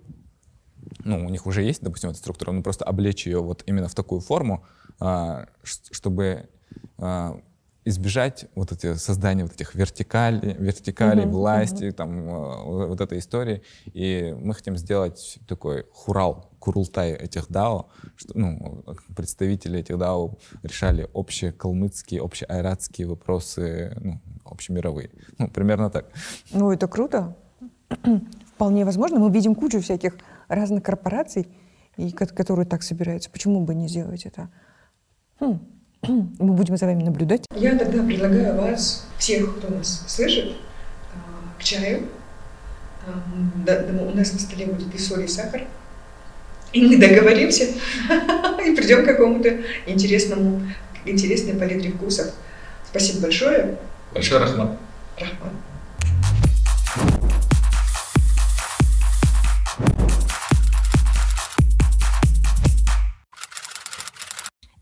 ну, 1.04 1.26
у 1.26 1.30
них 1.30 1.46
уже 1.46 1.64
есть, 1.64 1.82
допустим, 1.82 2.10
эта 2.10 2.20
структура, 2.20 2.52
но 2.52 2.62
просто 2.62 2.86
облечь 2.86 3.26
ее 3.26 3.42
вот 3.42 3.64
именно 3.66 3.88
в 3.88 3.96
такую 3.96 4.22
форму, 4.22 4.64
а, 5.00 5.48
чтобы 5.64 6.50
а, 6.98 7.40
избежать 7.84 8.46
вот 8.56 8.72
эти 8.72 8.94
создания 8.96 9.44
вот 9.44 9.54
этих 9.54 9.74
вертикалей, 9.76 10.54
вертикалей 10.54 11.24
uh-huh, 11.24 11.30
власти, 11.30 11.86
uh-huh. 11.86 11.92
там 11.92 12.30
э, 12.30 12.88
вот 12.88 13.02
этой 13.02 13.20
истории. 13.20 13.64
И 13.86 14.36
мы 14.40 14.54
хотим 14.54 14.78
сделать 14.78 15.40
такой 15.48 15.86
хурал, 15.92 16.52
курултай 16.60 17.14
этих 17.14 17.48
дао, 17.50 17.88
что, 18.16 18.38
ну, 18.38 18.84
представители 19.16 19.80
этих 19.80 19.98
дао 19.98 20.38
решали 20.64 21.10
общие 21.14 21.52
калмыцкие, 21.52 22.22
общеайратские 22.22 23.08
вопросы, 23.08 23.98
ну, 24.00 24.22
общемировые. 24.46 25.10
Ну, 25.40 25.50
примерно 25.50 25.90
так. 25.90 26.06
Ну, 26.52 26.72
это 26.72 26.88
круто. 26.88 27.36
Вполне 28.56 28.86
возможно. 28.86 29.20
Мы 29.20 29.32
видим 29.32 29.56
кучу 29.56 29.82
всяких 29.82 30.18
разных 30.48 30.84
корпораций, 30.84 31.48
и, 31.98 32.12
которые 32.12 32.66
так 32.66 32.84
собираются. 32.84 33.30
Почему 33.30 33.66
бы 33.66 33.74
не 33.74 33.88
сделать 33.88 34.26
это? 34.26 34.50
Хм. 35.40 35.60
Мы 36.08 36.54
будем 36.54 36.78
за 36.78 36.88
вами 36.88 37.04
наблюдать. 37.04 37.46
Я 37.56 37.78
тогда 37.78 38.04
предлагаю 38.04 38.56
вас, 38.56 39.08
всех, 39.18 39.58
кто 39.58 39.70
нас 39.70 40.04
слышит, 40.08 40.54
а, 41.14 41.60
к 41.60 41.64
чаю. 41.64 42.08
А, 43.06 44.04
у 44.04 44.16
нас 44.16 44.34
на 44.34 44.40
столе 44.40 44.66
будет 44.66 44.94
и 44.94 44.98
соль, 44.98 45.26
и 45.26 45.28
сахар. 45.28 45.64
И 46.74 46.82
мы 46.82 46.98
договоримся 46.98 47.66
и 48.66 48.76
придем 48.76 49.04
к 49.04 49.06
какому-то 49.06 49.60
интересному, 49.86 50.62
интересной 51.06 51.54
палитре 51.54 51.92
вкусов. 51.92 52.32
Спасибо 52.90 53.22
большое. 53.24 53.78
Большой 54.14 54.40
рахмат. 54.40 54.78
Рахмат. 55.20 55.52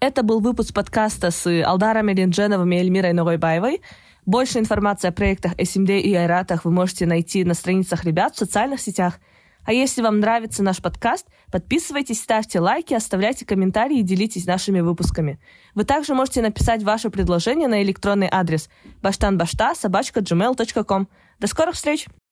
Это 0.10 0.24
был 0.24 0.40
выпуск 0.40 0.74
подкаста 0.74 1.30
с 1.30 1.46
Алдаром 1.46 2.10
Лендженовым 2.10 2.72
и 2.72 2.78
Эльмирой 2.78 3.14
Ногойбаевой. 3.14 3.84
Больше 4.26 4.58
информации 4.58 5.08
о 5.08 5.12
проектах 5.12 5.52
СМД 5.64 5.92
и 5.92 6.16
Айратах 6.16 6.66
вы 6.66 6.72
можете 6.72 7.06
найти 7.06 7.44
на 7.44 7.54
страницах 7.54 8.06
ребят 8.06 8.34
в 8.34 8.40
социальных 8.40 8.82
сетях. 8.82 9.20
А 9.66 9.72
если 9.72 10.02
вам 10.02 10.20
нравится 10.20 10.64
наш 10.64 10.82
подкаст, 10.82 11.28
подписывайтесь, 11.52 12.22
ставьте 12.22 12.60
лайки, 12.60 12.96
оставляйте 12.96 13.46
комментарии 13.46 14.00
и 14.00 14.04
делитесь 14.04 14.48
нашими 14.48 14.80
выпусками. 14.80 15.40
Вы 15.76 15.84
также 15.84 16.16
можете 16.16 16.42
написать 16.42 16.82
ваше 16.82 17.12
предложение 17.12 17.68
на 17.68 17.84
электронный 17.84 18.30
адрес 18.32 18.68
баштанбашта 19.04 19.76
собачка 19.76 20.22
gmail.com. 20.22 21.08
До 21.40 21.46
скорых 21.46 21.76
встреч! 21.76 22.08